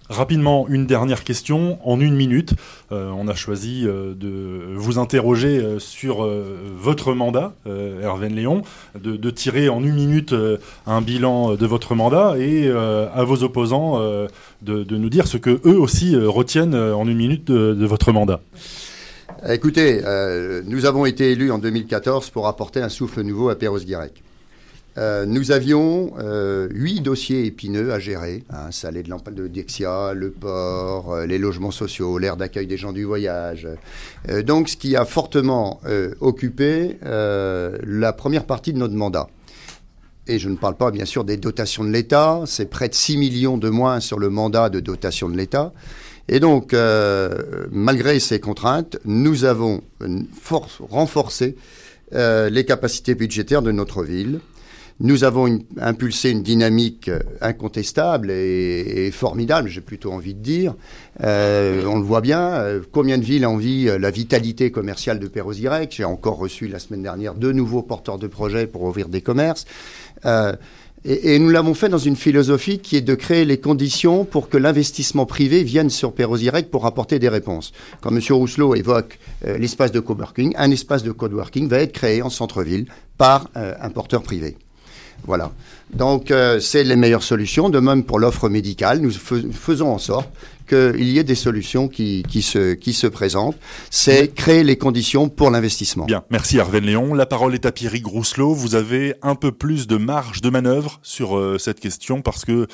Rapidement, 0.08 0.66
une 0.68 0.86
dernière 0.86 1.24
question 1.24 1.78
en 1.84 2.00
une 2.00 2.14
minute. 2.14 2.54
Euh, 2.92 3.10
on 3.10 3.26
a 3.26 3.34
choisi 3.34 3.84
euh, 3.84 4.14
de 4.14 4.74
vous 4.76 4.98
interroger 4.98 5.58
euh, 5.58 5.80
sur 5.80 6.28
votre 6.76 7.12
mandat, 7.12 7.54
Hervé 7.66 8.28
Léon, 8.28 8.62
de, 8.94 9.30
tirer 9.30 9.68
en 9.68 9.82
une 9.82 9.94
minute 9.94 10.34
un 10.86 11.00
bilan 11.00 11.54
de 11.54 11.66
votre 11.66 11.94
mandat 11.94 12.36
et 12.38 12.70
à 12.70 13.24
vos 13.24 13.42
opposants 13.42 14.00
de, 14.00 14.84
de, 14.84 14.96
nous 14.96 15.10
dire 15.10 15.26
ce 15.26 15.36
que 15.36 15.60
eux 15.64 15.78
aussi 15.78 16.16
retiennent 16.16 16.74
en 16.74 17.06
une 17.06 17.16
minute 17.16 17.44
de, 17.46 17.74
de 17.74 17.86
votre 17.86 18.12
mandat. 18.12 18.40
Écoutez, 19.48 20.02
nous 20.66 20.86
avons 20.86 21.06
été 21.06 21.32
élus 21.32 21.50
en 21.50 21.58
2014 21.58 22.30
pour 22.30 22.46
apporter 22.46 22.80
un 22.80 22.88
souffle 22.88 23.22
nouveau 23.22 23.48
à 23.48 23.56
Perros-Guirec. 23.56 24.22
Euh, 24.98 25.26
nous 25.26 25.52
avions 25.52 26.14
euh, 26.18 26.68
huit 26.70 27.02
dossiers 27.02 27.44
épineux 27.44 27.92
à 27.92 27.98
gérer, 27.98 28.44
hein, 28.50 28.70
Salé 28.70 29.02
de 29.02 29.10
l'Empale 29.10 29.34
de 29.34 29.46
Dixia, 29.46 30.14
le 30.14 30.30
port, 30.30 31.12
euh, 31.12 31.26
les 31.26 31.36
logements 31.36 31.70
sociaux, 31.70 32.16
l'aire 32.16 32.38
d'accueil 32.38 32.66
des 32.66 32.78
gens 32.78 32.92
du 32.92 33.04
voyage. 33.04 33.68
Donc, 34.44 34.70
ce 34.70 34.76
qui 34.76 34.96
a 34.96 35.04
fortement 35.04 35.80
occupé 36.20 36.96
la 37.02 38.12
première 38.12 38.44
partie 38.44 38.72
de 38.72 38.78
notre 38.78 38.94
mandat. 38.94 39.28
Et 40.26 40.38
je 40.38 40.48
ne 40.48 40.56
parle 40.56 40.76
pas, 40.76 40.90
bien 40.90 41.04
sûr, 41.04 41.24
des 41.24 41.36
dotations 41.36 41.84
de 41.84 41.90
l'État. 41.90 42.42
C'est 42.46 42.66
près 42.66 42.88
de 42.88 42.94
6 42.94 43.16
millions 43.16 43.58
de 43.58 43.68
moins 43.68 44.00
sur 44.00 44.18
le 44.18 44.28
mandat 44.30 44.70
de 44.70 44.80
dotation 44.80 45.28
de 45.28 45.36
l'État. 45.36 45.72
Et 46.28 46.40
donc, 46.40 46.74
malgré 47.70 48.18
ces 48.18 48.40
contraintes, 48.40 48.98
nous 49.04 49.44
avons 49.44 49.82
renforcé 50.88 51.56
les 52.12 52.64
capacités 52.66 53.14
budgétaires 53.14 53.62
de 53.62 53.72
notre 53.72 54.02
ville. 54.02 54.40
Nous 54.98 55.24
avons 55.24 55.58
impulsé 55.78 56.30
une 56.30 56.42
dynamique 56.42 57.10
incontestable 57.40 58.30
et, 58.30 59.10
formidable, 59.12 59.68
j'ai 59.68 59.82
plutôt 59.82 60.12
envie 60.12 60.34
de 60.34 60.40
dire. 60.40 60.74
Euh, 61.22 61.84
on 61.86 61.98
le 61.98 62.04
voit 62.04 62.22
bien. 62.22 62.40
Euh, 62.54 62.80
combien 62.92 63.18
de 63.18 63.24
villes 63.24 63.46
envient 63.46 63.90
la 63.98 64.10
vitalité 64.10 64.70
commerciale 64.70 65.18
de 65.18 65.28
Perros-Guirec 65.28 65.92
J'ai 65.94 66.04
encore 66.04 66.38
reçu 66.38 66.66
la 66.66 66.78
semaine 66.78 67.02
dernière 67.02 67.34
deux 67.34 67.52
nouveaux 67.52 67.82
porteurs 67.82 68.18
de 68.18 68.26
projets 68.26 68.66
pour 68.66 68.84
ouvrir 68.84 69.08
des 69.08 69.20
commerces. 69.20 69.66
Euh, 70.24 70.54
et, 71.08 71.38
nous 71.38 71.50
l'avons 71.50 71.74
fait 71.74 71.88
dans 71.88 71.98
une 71.98 72.16
philosophie 72.16 72.80
qui 72.80 72.96
est 72.96 73.00
de 73.00 73.14
créer 73.14 73.44
les 73.44 73.60
conditions 73.60 74.24
pour 74.24 74.48
que 74.48 74.56
l'investissement 74.56 75.24
privé 75.24 75.62
vienne 75.62 75.88
sur 75.88 76.12
Perros-Guirec 76.12 76.68
pour 76.68 76.84
apporter 76.84 77.20
des 77.20 77.28
réponses. 77.28 77.72
Quand 78.00 78.10
M. 78.10 78.20
Rousselot 78.30 78.74
évoque 78.74 79.18
euh, 79.44 79.56
l'espace 79.56 79.92
de 79.92 80.00
coworking, 80.00 80.54
un 80.56 80.70
espace 80.72 81.04
de 81.04 81.12
coworking 81.12 81.68
va 81.68 81.78
être 81.78 81.92
créé 81.92 82.22
en 82.22 82.30
centre-ville 82.30 82.86
par 83.18 83.48
euh, 83.56 83.74
un 83.80 83.90
porteur 83.90 84.22
privé. 84.22 84.56
Voilà. 85.26 85.52
Donc, 85.92 86.30
euh, 86.30 86.60
c'est 86.60 86.84
les 86.84 86.96
meilleures 86.96 87.22
solutions. 87.22 87.68
De 87.68 87.78
même 87.78 88.04
pour 88.04 88.18
l'offre 88.18 88.48
médicale, 88.48 89.00
nous 89.00 89.10
fais, 89.10 89.42
faisons 89.52 89.88
en 89.88 89.98
sorte 89.98 90.28
qu'il 90.68 91.08
y 91.08 91.18
ait 91.18 91.24
des 91.24 91.36
solutions 91.36 91.88
qui, 91.88 92.24
qui, 92.28 92.42
se, 92.42 92.74
qui 92.74 92.92
se 92.92 93.06
présentent. 93.06 93.56
C'est 93.90 94.28
créer 94.34 94.64
les 94.64 94.76
conditions 94.76 95.28
pour 95.28 95.50
l'investissement. 95.50 96.06
Bien, 96.06 96.24
merci 96.30 96.58
Hervé 96.58 96.80
Léon. 96.80 97.14
La 97.14 97.26
parole 97.26 97.54
est 97.54 97.66
à 97.66 97.72
Pierrick 97.72 98.02
Grousselot. 98.02 98.54
Vous 98.54 98.74
avez 98.74 99.14
un 99.22 99.36
peu 99.36 99.52
plus 99.52 99.86
de 99.86 99.96
marge 99.96 100.40
de 100.40 100.50
manœuvre 100.50 100.98
sur 101.02 101.36
euh, 101.36 101.58
cette 101.58 101.78
question 101.80 102.20
parce 102.20 102.44
que 102.44 102.66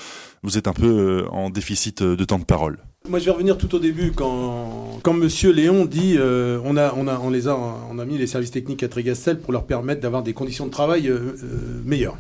vous 0.43 0.57
êtes 0.57 0.69
un 0.69 0.73
peu 0.73 0.87
euh, 0.87 1.29
en 1.31 1.51
déficit 1.51 2.03
de 2.03 2.25
temps 2.25 2.39
de 2.39 2.45
parole. 2.45 2.79
Moi, 3.09 3.19
je 3.19 3.25
vais 3.25 3.31
revenir 3.33 3.59
tout 3.59 3.75
au 3.75 3.81
début 3.81 4.13
quand, 4.13 5.01
quand 5.03 5.13
Monsieur 5.13 5.51
Léon 5.51 5.87
dit 5.87 6.15
euh, 6.17 6.61
on 6.65 6.77
a 6.77 6.95
on 6.97 7.09
a 7.09 7.19
on 7.19 7.31
les 7.31 7.49
a 7.49 7.59
on 7.91 7.99
a 7.99 8.05
mis 8.05 8.17
les 8.17 8.29
services 8.29 8.53
techniques 8.53 8.85
à 8.85 8.89
Trégastel 8.89 9.41
pour 9.41 9.53
leur 9.53 9.65
permettre 9.65 10.01
d'avoir 10.01 10.23
des 10.23 10.33
conditions 10.35 10.67
de 10.67 10.71
travail 10.71 11.09
euh, 11.09 11.35
euh, 11.43 11.83
meilleures. 11.85 12.17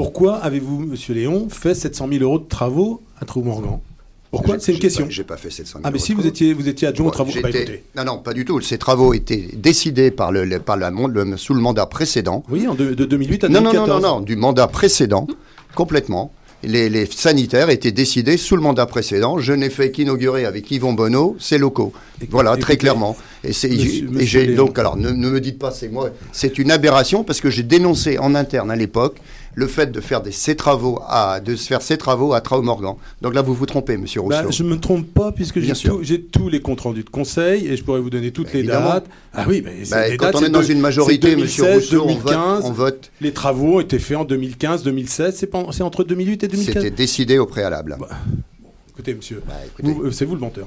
Pourquoi 0.00 0.36
avez-vous, 0.36 0.78
Monsieur 0.78 1.12
Léon, 1.12 1.48
fait 1.50 1.74
700 1.74 2.08
000 2.10 2.24
euros 2.24 2.38
de 2.38 2.48
travaux 2.48 3.02
à 3.20 3.26
Trou-Morgan 3.26 3.80
pourquoi? 4.30 4.58
C'est 4.60 4.72
une 4.72 4.78
question. 4.78 5.06
J'ai 5.10 5.24
pas 5.24 5.36
fait 5.36 5.50
700 5.50 5.80
000 5.80 5.82
Ah, 5.84 5.90
mais 5.90 5.98
si 5.98 6.14
vous 6.14 6.24
étiez, 6.24 6.54
vous 6.54 6.68
étiez 6.68 6.86
adjoint 6.88 7.08
aux 7.08 7.10
travaux. 7.10 7.32
Bah, 7.42 7.48
non, 7.96 8.04
non, 8.04 8.18
pas 8.18 8.32
du 8.32 8.44
tout. 8.44 8.60
Ces 8.60 8.78
travaux 8.78 9.12
étaient 9.12 9.48
décidés 9.54 10.10
par 10.12 10.30
le, 10.30 10.58
par 10.60 10.76
la, 10.76 10.90
le, 10.90 11.36
sous 11.36 11.52
le 11.52 11.60
mandat 11.60 11.84
précédent. 11.84 12.44
Oui, 12.48 12.66
en 12.68 12.74
de, 12.74 12.94
de 12.94 13.04
2008 13.04 13.44
à 13.44 13.48
non, 13.48 13.60
2014. 13.60 13.88
Non, 13.88 13.94
non, 13.94 14.00
non, 14.00 14.14
non, 14.14 14.20
du 14.20 14.36
mandat 14.36 14.68
précédent, 14.68 15.26
complètement. 15.74 16.32
Les, 16.62 16.88
les, 16.88 17.06
sanitaires 17.06 17.70
étaient 17.70 17.90
décidés 17.92 18.36
sous 18.36 18.54
le 18.54 18.62
mandat 18.62 18.86
précédent. 18.86 19.38
Je 19.38 19.52
n'ai 19.52 19.68
fait 19.68 19.90
qu'inaugurer 19.90 20.44
avec 20.44 20.70
Yvon 20.70 20.92
Bonneau 20.92 21.36
ces 21.40 21.58
locaux. 21.58 21.92
Voilà, 22.30 22.56
très 22.56 22.76
clairement. 22.76 23.16
Et 23.42 23.52
j'ai- 23.52 24.54
donc, 24.54 24.78
alors, 24.78 24.96
ne, 24.96 25.10
ne 25.10 25.28
me 25.28 25.40
dites 25.40 25.58
pas, 25.58 25.72
c'est 25.72 25.88
moi, 25.88 26.10
c'est 26.32 26.58
une 26.58 26.70
aberration 26.70 27.24
parce 27.24 27.40
que 27.40 27.50
j'ai 27.50 27.64
dénoncé 27.64 28.18
en 28.18 28.34
interne 28.36 28.70
à 28.70 28.76
l'époque 28.76 29.16
le 29.54 29.66
fait 29.66 29.90
de 29.90 30.00
faire 30.00 30.22
des, 30.22 30.30
ces 30.32 30.54
travaux 30.56 31.00
à, 31.06 31.40
de 31.40 31.56
se 31.56 31.66
faire 31.66 31.82
ces 31.82 31.98
travaux 31.98 32.32
à 32.34 32.40
Traumorgan. 32.40 32.96
Donc 33.20 33.34
là, 33.34 33.42
vous 33.42 33.54
vous 33.54 33.66
trompez, 33.66 33.96
monsieur 33.96 34.20
Rousseau. 34.20 34.42
Bah, 34.44 34.50
je 34.50 34.62
me 34.62 34.78
trompe 34.78 35.06
pas 35.12 35.32
puisque 35.32 35.58
j'ai 35.60 35.72
tout- 35.72 36.00
tous 36.32 36.48
les 36.48 36.60
comptes 36.60 36.80
rendus 36.82 37.02
de 37.04 37.10
conseil 37.10 37.66
et 37.66 37.76
je 37.76 37.82
pourrais 37.84 38.00
vous 38.00 38.10
donner 38.10 38.30
toutes 38.30 38.52
les 38.52 38.60
Évidemment. 38.60 38.90
dates. 38.90 39.06
Ah 39.34 39.44
oui, 39.48 39.62
mais 39.64 39.84
c'est 39.84 39.90
Bah, 39.90 40.08
les 40.08 40.16
quand 40.16 40.26
dates, 40.26 40.36
on 40.36 40.44
est 40.44 40.50
dans 40.50 40.60
de- 40.62 40.70
une 40.72 40.80
majorité, 40.80 41.30
c'est 41.30 41.36
monsieur 41.36 41.62
2016, 41.64 41.74
Rousseau, 41.98 42.02
on 42.08 42.14
vote, 42.14 42.32
2015. 42.32 42.64
on 42.64 42.72
vote. 42.72 43.10
Les 43.20 43.32
travaux 43.32 43.76
ont 43.76 43.80
été 43.80 43.98
faits 43.98 44.16
en 44.18 44.24
2015, 44.24 44.82
2016. 44.84 45.36
C'est 45.36 45.82
entre 45.82 46.04
2008 46.04 46.44
et 46.44 46.48
2015. 46.48 46.74
C'était 46.74 46.90
décidé 46.94 47.38
au 47.38 47.46
préalable. 47.46 47.96
Bah, 47.98 48.08
Écoutez, 48.90 49.14
monsieur, 49.14 49.42
Bah, 49.46 49.54
écoutez. 49.66 49.96
euh, 50.06 50.10
c'est 50.10 50.24
vous 50.26 50.34
le 50.34 50.40
menteur. 50.40 50.66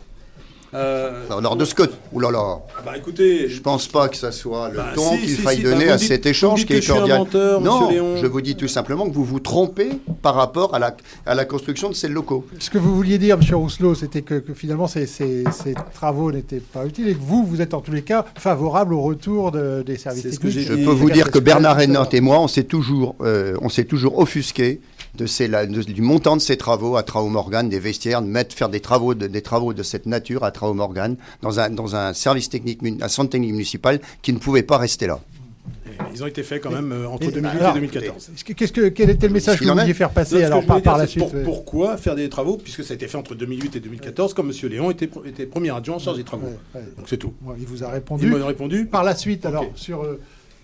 Euh, 0.75 1.12
Alors, 1.29 1.55
de 1.55 1.65
Scott, 1.65 1.91
oulala, 2.12 2.59
bah 2.86 2.93
écoutez, 2.97 3.47
je 3.47 3.62
pense 3.62 3.88
pas 3.88 4.07
que 4.09 4.15
ça 4.17 4.31
soit 4.31 4.69
le 4.69 4.77
Bah, 4.77 4.86
ton 4.95 5.12
si, 5.13 5.19
qu'il 5.19 5.29
si, 5.36 5.41
faille 5.41 5.57
si, 5.57 5.63
donner 5.63 5.86
bah, 5.86 5.93
à 5.93 5.97
dites- 5.97 6.07
cet 6.07 6.25
échange 6.25 6.65
qui 6.65 6.73
est 6.73 6.88
cordial. 6.88 7.19
menteur, 7.19 7.62
non, 7.62 7.81
monsieur 7.81 7.93
Léon. 8.01 8.17
je 8.17 8.25
vous 8.25 8.41
dis 8.41 8.55
tout 8.55 8.67
simplement 8.67 9.07
que 9.07 9.13
vous 9.13 9.23
vous 9.25 9.39
trompez 9.39 9.89
par 10.21 10.36
rapport 10.36 10.73
à 10.73 10.79
la, 10.79 10.95
à 11.25 11.36
la 11.36 11.45
construction 11.45 11.89
de 11.89 11.93
ces 11.95 12.07
locaux. 12.07 12.45
Ce 12.59 12.69
que 12.69 12.77
vous 12.77 12.95
vouliez 12.95 13.17
dire, 13.19 13.38
M. 13.41 13.55
Rousselot, 13.55 13.93
c'était 13.95 14.21
que, 14.23 14.36
que 14.36 14.53
finalement 14.53 14.88
ces, 14.88 15.05
ces- 15.05 15.43
ces 15.51 15.75
travaux 15.93 16.31
n'étaient 16.31 16.59
pas 16.62 16.86
utiles 16.86 17.07
et 17.07 17.13
que 17.13 17.21
vous, 17.21 17.45
vous 17.45 17.62
êtes 17.62 17.73
en 17.73 17.81
tous 17.81 17.91
les 17.91 18.01
cas 18.01 18.25
favorable 18.36 18.93
au 18.93 19.01
retour 19.01 19.51
de- 19.51 19.83
des 19.86 19.97
services 19.97 20.33
ce 20.33 20.39
que 20.39 20.49
Je 20.49 20.73
peux 20.73 20.91
vous 20.91 21.09
dire 21.12 21.29
que 21.29 21.39
Bernard. 21.39 21.77
Reynaud 21.77 22.03
et 22.12 22.21
moi, 22.21 22.39
on 22.39 22.47
s'est 22.47 22.63
toujours, 22.63 23.15
euh, 23.21 23.55
on 23.62 23.69
s'est 23.69 23.86
toujours 23.86 24.17
offusqué 24.19 24.79
de 25.15 25.26
ces, 25.26 25.47
la- 25.47 25.65
de- 25.65 25.82
du 25.84 26.02
montant 26.02 26.36
de 26.36 26.41
ces 26.41 26.58
travaux 26.58 26.95
à 26.97 27.04
Traumorgan, 27.04 27.63
des 27.69 27.80
vestiaires, 27.80 28.21
de 28.21 28.28
mettre 28.28 28.56
faire 28.56 28.69
des 28.69 28.80
travaux 28.80 29.13
de, 29.13 29.28
des 29.28 29.41
travaux 29.41 29.73
de 29.73 29.84
cette 29.84 30.06
nature 30.08 30.43
à 30.43 30.52
Traumorgan 30.52 31.15
dans 31.41 31.60
un, 31.60 31.69
dans 31.69 31.95
un 31.95 32.13
service 32.13 32.49
technique, 32.49 32.80
un 33.02 33.08
centre 33.08 33.30
technique 33.30 33.52
municipal 33.52 33.99
qui 34.21 34.34
ne 34.34 34.39
pouvait 34.39 34.63
pas 34.63 34.78
rester 34.78 35.06
là. 35.08 35.19
ils 36.13 36.23
ont 36.23 36.28
été 36.28 36.41
faits 36.41 36.62
quand 36.63 36.71
même 36.71 36.91
euh, 36.91 37.08
entre 37.08 37.28
Et- 37.28 37.32
2008 37.32 37.60
alors, 37.60 37.71
et 37.71 37.80
2014. 37.80 38.32
Qu'est-ce 38.56 38.71
que, 38.73 38.89
quel 38.89 39.12
était 39.12 39.28
le 39.28 39.34
message 39.34 39.60
que 39.60 39.63
Il 39.63 39.69
vous 39.71 39.78
vouliez 39.78 39.93
faire 39.93 40.08
Non, 40.10 40.13
passer 40.15 40.39
que 40.39 40.43
alors 40.43 40.65
par, 40.65 40.97
la 40.97 41.06
suite 41.08 41.23
pour- 41.23 41.34
ouais. 41.34 41.43
Pourquoi 41.43 41.97
faire 41.97 42.15
des 42.15 42.28
travaux 42.30 42.58
Puisque 42.58 42.84
ça 42.84 42.93
a 42.93 42.95
été 42.95 43.08
fait 43.08 43.17
entre 43.17 43.36
2008 43.36 43.76
et 43.76 43.80
2014, 43.80 44.34
quand 44.34 44.43
M. 44.43 44.52
Léon 44.69 44.89
était, 44.89 45.10
était 45.26 45.45
premier 45.45 45.69
adjoint 45.69 45.97
en 45.97 45.99
charge 45.99 46.17
des 46.17 46.23
travaux. 46.23 46.47
Ouais, 46.47 46.82
ouais. 46.82 46.88
Donc 46.97 47.06
c'est 47.08 47.17
tout. 47.17 47.34
Ouais, 47.45 47.56
il 47.60 47.65
vous 47.67 47.84
a 47.84 47.88
Il 47.89 47.93
répondu. 47.93 48.26
m'a 48.28 48.45
répondu. 48.45 48.86
Par 48.88 49.04
la 49.04 49.15
suite, 49.15 49.45
alors, 49.45 49.67
sur... 49.76 50.02
euh, 50.04 50.19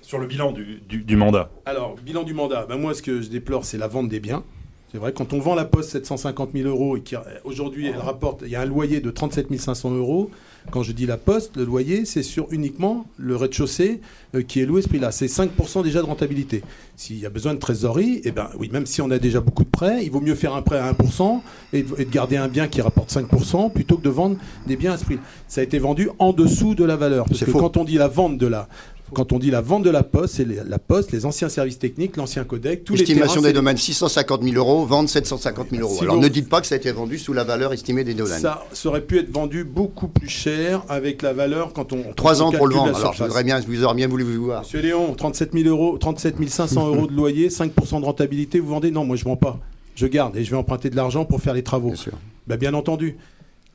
Sur 0.09 0.17
le 0.17 0.25
bilan 0.25 0.51
du, 0.53 0.81
du- 0.89 1.03
du 1.03 1.15
mandat. 1.15 1.51
Alors, 1.67 1.95
bilan 2.03 2.23
du 2.23 2.33
mandat. 2.33 2.65
Ben, 2.67 2.77
moi, 2.77 2.95
ce 2.95 3.03
que 3.03 3.21
je 3.21 3.29
déplore, 3.29 3.63
c'est 3.63 3.77
la 3.77 3.87
vente 3.87 4.09
des 4.09 4.19
biens. 4.19 4.43
C'est 4.91 4.97
vrai, 4.97 5.13
quand 5.13 5.33
on 5.33 5.39
vend 5.39 5.53
la 5.53 5.65
poste 5.65 5.91
750 5.91 6.49
000 6.51 6.67
euros 6.67 6.97
et 6.97 7.03
qu'aujourd'hui, 7.03 7.89
elle 7.89 7.99
rapporte, 7.99 8.41
il 8.43 8.49
y 8.49 8.55
a 8.55 8.61
un 8.61 8.65
loyer 8.65 9.01
de 9.01 9.11
37 9.11 9.55
500 9.55 9.91
euros. 9.91 10.31
Quand 10.71 10.81
je 10.81 10.93
dis 10.93 11.05
la 11.05 11.17
poste, 11.17 11.57
le 11.57 11.63
loyer, 11.63 12.05
c'est 12.05 12.23
sur 12.23 12.47
uniquement 12.49 13.05
le 13.17 13.35
rez-de-chaussée 13.35 14.01
euh, 14.33 14.41
qui 14.41 14.59
est 14.61 14.65
loué 14.65 14.81
ce 14.81 14.87
prix-là. 14.87 15.11
C'est 15.11 15.27
5% 15.27 15.83
déjà 15.83 16.01
de 16.01 16.07
rentabilité. 16.07 16.63
S'il 16.95 17.19
y 17.19 17.27
a 17.27 17.29
besoin 17.29 17.53
de 17.53 17.59
trésorerie, 17.59 18.21
eh 18.23 18.31
ben, 18.31 18.49
oui, 18.57 18.71
même 18.73 18.87
si 18.87 19.03
on 19.03 19.11
a 19.11 19.19
déjà 19.19 19.41
beaucoup 19.41 19.63
de 19.63 19.69
prêts, 19.69 20.03
il 20.03 20.09
vaut 20.09 20.21
mieux 20.21 20.33
faire 20.33 20.55
un 20.55 20.63
prêt 20.63 20.79
à 20.79 20.91
1% 20.91 21.39
et 21.71 21.83
de, 21.83 22.03
garder 22.05 22.37
un 22.37 22.47
bien 22.47 22.67
qui 22.67 22.81
rapporte 22.81 23.11
5% 23.11 23.71
plutôt 23.71 23.97
que 23.97 24.03
de 24.03 24.09
vendre 24.09 24.37
des 24.65 24.75
biens 24.75 24.93
à 24.93 24.97
ce 24.97 25.05
prix. 25.05 25.19
Ça 25.47 25.61
a 25.61 25.63
été 25.63 25.77
vendu 25.77 26.09
en 26.17 26.33
dessous 26.33 26.73
de 26.73 26.83
la 26.83 26.95
valeur. 26.95 27.25
Parce 27.25 27.41
que 27.45 27.51
faux. 27.51 27.59
quand 27.59 27.77
on 27.77 27.83
dit 27.83 27.95
la 27.95 28.07
vente 28.07 28.39
de 28.39 28.47
la, 28.47 28.67
quand 29.13 29.31
on 29.33 29.39
dit 29.39 29.51
la 29.51 29.61
vente 29.61 29.83
de 29.83 29.89
la 29.89 30.03
poste, 30.03 30.35
c'est 30.35 30.45
les- 30.45 30.59
la 30.67 30.79
poste, 30.79 31.11
les 31.11 31.25
anciens 31.25 31.49
services 31.49 31.79
techniques, 31.79 32.17
l'ancien 32.17 32.43
codec, 32.43 32.83
tous 32.83 32.93
les 32.95 33.01
Estimation 33.01 33.35
terrains, 33.41 33.47
des 33.47 33.53
domaines 33.53 33.77
650 33.77 34.43
000 34.43 34.55
euros, 34.55 34.85
vente 34.85 35.09
750 35.09 35.67
000 35.71 35.81
euros. 35.83 35.95
Si 35.95 36.03
Alors 36.03 36.15
vous- 36.15 36.21
ne 36.21 36.27
dites 36.27 36.49
pas 36.49 36.61
que 36.61 36.67
ça 36.67 36.75
a 36.75 36.77
été 36.77 36.91
vendu 36.91 37.17
sous 37.17 37.33
la 37.33 37.43
valeur 37.43 37.73
estimée 37.73 38.03
des 38.03 38.13
domaines. 38.13 38.39
Ça, 38.39 38.63
ça 38.73 38.89
aurait 38.89 39.01
pu 39.01 39.19
être 39.19 39.31
vendu 39.31 39.63
beaucoup 39.63 40.07
plus 40.07 40.29
cher 40.29 40.83
avec 40.89 41.21
la 41.21 41.33
valeur 41.33 41.73
quand 41.73 41.93
on. 41.93 42.03
Trois 42.15 42.41
ans 42.41 42.51
pour 42.51 42.67
le 42.67 42.75
vendre. 42.75 42.95
Alors 42.95 43.13
je 43.13 43.23
voudrais 43.23 43.43
bien, 43.43 43.61
je 43.61 43.67
vous 43.67 43.83
aurais 43.83 43.95
bien 43.95 44.07
voulu 44.07 44.23
vous 44.23 44.45
voir. 44.45 44.61
Monsieur 44.61 44.81
Léon, 44.81 45.13
37 45.15 45.53
000 45.53 45.67
euros, 45.69 45.97
37 45.97 46.35
500 46.49 46.87
euros 46.87 47.07
de 47.07 47.13
loyer, 47.13 47.49
5% 47.49 47.99
de 47.99 48.05
rentabilité, 48.05 48.59
vous 48.59 48.69
vendez? 48.69 48.91
Non, 48.91 49.05
moi 49.05 49.15
je 49.15 49.23
vends 49.25 49.35
pas. 49.37 49.59
Je 49.95 50.07
garde 50.07 50.37
et 50.37 50.43
je 50.43 50.51
vais 50.51 50.57
emprunter 50.57 50.89
de 50.89 50.95
l'argent 50.95 51.25
pour 51.25 51.41
faire 51.41 51.53
les 51.53 51.63
travaux. 51.63 51.89
Bien 51.89 51.97
sûr. 51.97 52.13
Bah, 52.47 52.57
bien 52.57 52.73
entendu. 52.73 53.17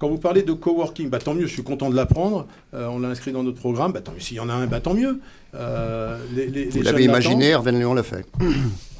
Quand 0.04 0.10
vous 0.10 0.18
parlez 0.18 0.42
de 0.42 0.52
coworking, 0.52 1.08
bah, 1.08 1.18
tant 1.18 1.32
mieux, 1.32 1.46
je 1.46 1.52
suis 1.54 1.62
content 1.62 1.88
de 1.88 1.96
l'apprendre. 1.96 2.46
Euh, 2.74 2.88
on 2.88 2.98
l'a 2.98 3.08
inscrit 3.08 3.32
dans 3.32 3.42
notre 3.42 3.56
programme. 3.58 3.92
Bah, 3.92 4.02
tant 4.02 4.12
mieux, 4.12 4.20
s'il 4.20 4.36
y 4.36 4.40
en 4.40 4.50
a 4.50 4.52
un, 4.52 4.66
bah, 4.66 4.78
tant 4.80 4.92
mieux. 4.92 5.18
Euh, 5.54 6.18
les, 6.36 6.44
les- 6.48 6.66
Vous 6.66 6.82
l'avez 6.82 7.04
imaginé, 7.04 7.46
Hervé 7.48 7.72
Léon 7.72 7.94
l'a 7.94 8.02
fait. 8.02 8.26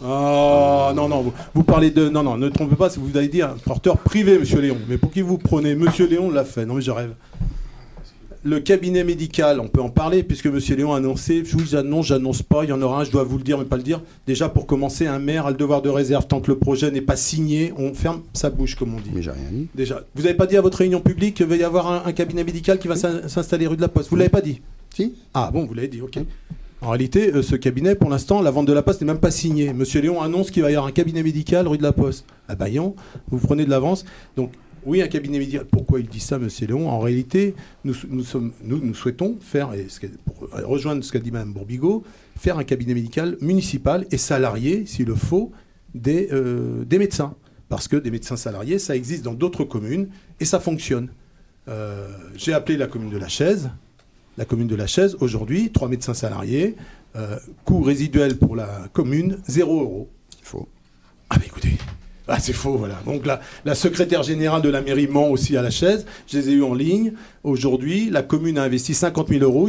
Ah 0.02 0.94
non, 0.96 1.08
non, 1.10 1.20
vous, 1.20 1.34
vous 1.52 1.62
parlez 1.62 1.90
de. 1.90 2.08
Non, 2.08 2.22
non, 2.22 2.38
ne 2.38 2.48
trompez 2.48 2.74
pas, 2.76 2.88
vous 2.88 3.16
allez 3.18 3.28
dire 3.28 3.54
porteur 3.66 3.98
privé, 3.98 4.38
monsieur 4.38 4.60
Léon. 4.62 4.78
Mais 4.88 4.96
pour 4.96 5.10
qui 5.10 5.20
vous 5.20 5.36
prenez 5.36 5.74
Monsieur 5.74 6.06
Léon 6.06 6.30
l'a 6.30 6.44
fait. 6.44 6.64
Non, 6.64 6.72
mais 6.72 6.80
je 6.80 6.90
rêve. 6.90 7.12
Le 8.46 8.60
cabinet 8.60 9.04
médical, 9.04 9.58
on 9.58 9.68
peut 9.68 9.80
en 9.80 9.88
parler, 9.88 10.22
puisque 10.22 10.46
monsieur 10.48 10.76
Léon 10.76 10.92
a 10.92 10.98
annoncé. 10.98 11.42
Oui, 11.54 11.64
j'annonce, 11.66 12.06
j'annonce 12.06 12.42
pas, 12.42 12.64
il 12.64 12.68
y 12.68 12.72
en 12.74 12.82
aura 12.82 13.00
un, 13.00 13.04
je 13.04 13.10
dois 13.10 13.24
vous 13.24 13.38
le 13.38 13.42
dire, 13.42 13.56
mais 13.56 13.64
pas 13.64 13.78
le 13.78 13.82
dire. 13.82 14.02
Déjà, 14.26 14.50
pour 14.50 14.66
commencer, 14.66 15.06
un 15.06 15.18
maire 15.18 15.46
a 15.46 15.50
le 15.50 15.56
devoir 15.56 15.80
de 15.80 15.88
réserve 15.88 16.26
tant 16.26 16.40
que 16.42 16.50
le 16.50 16.58
projet 16.58 16.90
n'est 16.90 17.00
pas 17.00 17.16
signé. 17.16 17.72
On 17.78 17.94
ferme 17.94 18.20
sa 18.34 18.50
bouche, 18.50 18.74
comme 18.76 18.94
on 18.94 18.98
dit. 19.00 19.10
Mais 19.14 19.22
j'ai 19.22 19.30
rien 19.30 19.48
dit. 19.50 19.68
Déjà, 19.74 20.02
vous 20.14 20.24
n'avez 20.24 20.34
pas 20.34 20.46
dit 20.46 20.58
à 20.58 20.60
votre 20.60 20.76
réunion 20.76 21.00
publique 21.00 21.36
qu'il 21.36 21.46
va 21.46 21.56
y 21.56 21.62
avoir 21.64 21.90
un, 21.90 22.02
un 22.04 22.12
cabinet 22.12 22.44
médical 22.44 22.78
qui 22.78 22.86
va 22.86 22.96
s'in- 22.96 23.28
s'installer 23.28 23.66
rue 23.66 23.76
de 23.76 23.80
la 23.80 23.88
Poste. 23.88 24.10
Vous 24.10 24.16
l'avez 24.16 24.28
pas 24.28 24.42
dit? 24.42 24.60
Si 24.94 25.14
ah 25.32 25.50
bon, 25.50 25.64
vous 25.64 25.72
l'avez 25.72 25.88
dit, 25.88 26.02
ok. 26.02 26.18
En 26.82 26.90
réalité, 26.90 27.32
euh, 27.32 27.40
ce 27.40 27.56
cabinet, 27.56 27.94
pour 27.94 28.10
l'instant, 28.10 28.42
la 28.42 28.50
vente 28.50 28.66
de 28.66 28.74
la 28.74 28.82
Poste 28.82 29.00
n'est 29.00 29.06
même 29.06 29.20
pas 29.20 29.30
signée. 29.30 29.72
Monsieur 29.72 30.02
Léon 30.02 30.20
annonce 30.20 30.50
qu'il 30.50 30.62
va 30.62 30.70
y 30.70 30.74
avoir 30.74 30.86
un 30.86 30.92
cabinet 30.92 31.22
médical 31.22 31.66
rue 31.66 31.78
de 31.78 31.82
la 31.82 31.92
Poste. 31.92 32.26
À 32.46 32.56
Bayon, 32.56 32.94
vous 33.30 33.38
prenez 33.38 33.64
de 33.64 33.70
l'avance. 33.70 34.04
Donc, 34.36 34.52
oui, 34.86 35.02
un 35.02 35.08
cabinet 35.08 35.38
médical. 35.38 35.64
Pourquoi 35.66 36.00
il 36.00 36.06
dit 36.06 36.20
ça, 36.20 36.38
Monsieur 36.38 36.66
Léon 36.66 36.88
En 36.88 36.98
réalité, 36.98 37.54
nous, 37.84 37.94
nous, 38.08 38.24
sommes, 38.24 38.52
nous, 38.62 38.78
nous 38.78 38.94
souhaitons 38.94 39.36
faire, 39.40 39.72
et 39.74 39.86
ce 39.88 40.00
qu'a- 40.00 40.08
pour 40.24 40.48
rejoindre 40.66 41.02
ce 41.04 41.12
qu'a 41.12 41.18
dit 41.18 41.30
Mme 41.30 41.52
Bourbigo, 41.52 42.04
faire 42.38 42.58
un 42.58 42.64
cabinet 42.64 42.94
médical 42.94 43.36
municipal 43.40 44.06
et 44.10 44.18
salarié, 44.18 44.86
s'il 44.86 45.06
le 45.06 45.14
faut, 45.14 45.52
des, 45.94 46.28
euh, 46.32 46.84
des 46.84 46.98
médecins. 46.98 47.34
Parce 47.68 47.88
que 47.88 47.96
des 47.96 48.10
médecins 48.10 48.36
salariés, 48.36 48.78
ça 48.78 48.94
existe 48.94 49.24
dans 49.24 49.34
d'autres 49.34 49.64
communes 49.64 50.08
et 50.40 50.44
ça 50.44 50.60
fonctionne. 50.60 51.08
Euh, 51.68 52.08
J'ai 52.36 52.52
appelé 52.52 52.76
la 52.76 52.86
commune 52.86 53.10
de 53.10 53.16
la 53.18 53.28
Chaise. 53.28 53.70
La 54.36 54.44
commune 54.44 54.66
de 54.68 54.74
la 54.76 54.86
Chaise, 54.86 55.16
aujourd'hui, 55.20 55.70
trois 55.70 55.88
médecins 55.88 56.12
salariés, 56.14 56.76
euh, 57.16 57.36
coût 57.64 57.82
résiduel 57.82 58.36
pour 58.36 58.54
la 58.56 58.88
commune, 58.92 59.38
0 59.46 59.80
euros. 59.80 60.10
C'est 60.30 60.44
faux. 60.44 60.68
Ah 61.30 61.36
bah 61.38 61.44
écoutez, 61.46 61.78
ah, 62.26 62.38
c'est 62.40 62.54
faux, 62.54 62.76
voilà. 62.78 63.00
Donc 63.04 63.26
la, 63.26 63.40
la 63.66 63.74
secrétaire 63.74 64.22
générale 64.22 64.62
de 64.62 64.70
la 64.70 64.80
mairie 64.80 65.06
ment 65.06 65.28
aussi 65.28 65.56
à 65.58 65.62
la 65.62 65.70
chaise. 65.70 66.06
Je 66.26 66.38
les 66.38 66.48
ai 66.48 66.52
eus 66.52 66.62
en 66.62 66.72
ligne. 66.72 67.12
Aujourd'hui, 67.42 68.08
la 68.10 68.22
commune 68.22 68.56
a 68.56 68.62
investi 68.62 68.94
50 68.94 69.28
000 69.28 69.44
euros. 69.44 69.68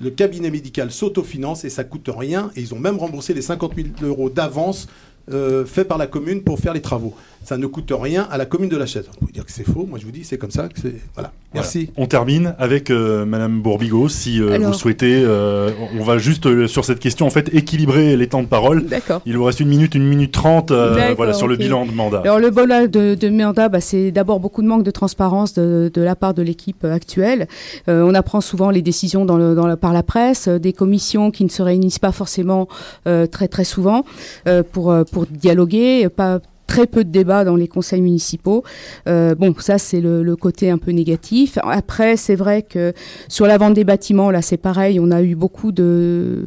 Le 0.00 0.10
cabinet 0.10 0.50
médical 0.50 0.90
s'autofinance 0.90 1.64
et 1.64 1.70
ça 1.70 1.84
coûte 1.84 2.10
rien. 2.14 2.50
Et 2.56 2.60
ils 2.60 2.74
ont 2.74 2.78
même 2.80 2.98
remboursé 2.98 3.34
les 3.34 3.42
50 3.42 3.74
000 3.76 3.88
euros 4.02 4.30
d'avance 4.30 4.88
euh, 5.32 5.64
fait 5.64 5.84
par 5.84 5.96
la 5.96 6.08
commune 6.08 6.42
pour 6.42 6.58
faire 6.58 6.74
les 6.74 6.80
travaux. 6.80 7.14
Ça 7.42 7.56
ne 7.56 7.66
coûte 7.66 7.92
rien 7.98 8.28
à 8.30 8.36
la 8.38 8.44
commune 8.46 8.68
de 8.68 8.76
la 8.76 8.86
chaise. 8.86 9.06
Vous 9.12 9.18
pouvez 9.20 9.32
dire 9.32 9.44
que 9.44 9.50
c'est 9.50 9.64
faux. 9.64 9.86
Moi, 9.88 9.98
je 9.98 10.04
vous 10.04 10.12
dis, 10.12 10.24
c'est 10.24 10.38
comme 10.38 10.50
ça. 10.50 10.68
Que 10.68 10.78
c'est... 10.80 10.94
Voilà. 11.14 11.32
Merci. 11.52 11.86
Voilà. 11.86 12.04
On 12.04 12.06
termine 12.06 12.54
avec 12.58 12.90
euh, 12.90 13.24
Madame 13.24 13.60
Bourbigo, 13.60 14.08
si 14.08 14.40
euh, 14.40 14.52
Alors- 14.52 14.70
vous 14.72 14.78
souhaitez. 14.78 15.22
euh, 15.24 15.70
on 15.98 16.04
va 16.04 16.18
juste 16.18 16.46
euh, 16.46 16.68
sur 16.68 16.84
cette 16.84 17.00
question 17.00 17.26
en 17.26 17.30
fait 17.30 17.52
équilibrer 17.52 18.16
les 18.16 18.28
temps 18.28 18.42
de 18.42 18.46
parole. 18.46 18.84
D'accord. 18.86 19.20
Il 19.26 19.36
vous 19.36 19.42
reste 19.44 19.58
une 19.58 19.68
minute, 19.68 19.94
une 19.96 20.06
minute 20.06 20.30
trente, 20.32 20.70
euh, 20.70 21.12
voilà 21.16 21.32
sur 21.32 21.48
le 21.48 21.56
bilan 21.56 21.86
de 21.86 21.92
mandat. 21.92 22.20
Alors 22.20 22.38
le 22.38 22.50
bol 22.50 22.68
de, 22.88 23.14
de 23.16 23.28
mandat, 23.30 23.68
bah, 23.68 23.80
c'est 23.80 24.12
d'abord 24.12 24.38
beaucoup 24.38 24.62
de 24.62 24.68
manque 24.68 24.84
de 24.84 24.90
transparence 24.92 25.54
de, 25.54 25.90
de 25.92 26.02
la 26.02 26.14
part 26.14 26.34
de 26.34 26.42
l'équipe 26.42 26.84
actuelle. 26.84 27.48
Euh, 27.88 28.04
on 28.06 28.14
apprend 28.14 28.40
souvent 28.40 28.70
les 28.70 28.82
décisions 28.82 29.24
dans 29.24 29.36
le, 29.36 29.56
dans 29.56 29.66
le- 29.66 29.76
par 29.76 29.92
la 29.92 30.04
presse, 30.04 30.46
des 30.46 30.72
commissions 30.72 31.32
qui 31.32 31.42
ne 31.44 31.48
se 31.50 31.62
réunissent 31.62 31.98
pas 31.98 32.12
forcément 32.12 32.68
euh, 33.08 33.26
très 33.26 33.48
très 33.48 33.64
souvent 33.64 34.04
euh, 34.46 34.62
pour 34.62 34.94
pour 35.10 35.26
dialoguer, 35.26 36.08
pas 36.08 36.38
très 36.72 36.86
peu 36.94 37.02
de 37.08 37.10
débats 37.10 37.44
dans 37.44 37.56
les 37.62 37.68
conseils 37.76 38.02
municipaux. 38.10 38.62
Euh, 39.08 39.34
bon, 39.34 39.52
ça 39.58 39.76
c'est 39.86 40.00
le, 40.00 40.22
le 40.30 40.36
côté 40.36 40.64
un 40.70 40.78
peu 40.78 40.92
négatif. 40.92 41.58
Après, 41.82 42.12
c'est 42.24 42.38
vrai 42.44 42.58
que 42.72 42.92
sur 43.36 43.46
la 43.52 43.56
vente 43.58 43.74
des 43.80 43.86
bâtiments, 43.92 44.30
là 44.36 44.40
c'est 44.48 44.62
pareil, 44.70 45.00
on 45.04 45.10
a 45.10 45.20
eu 45.30 45.34
beaucoup 45.34 45.72
de, 45.72 46.46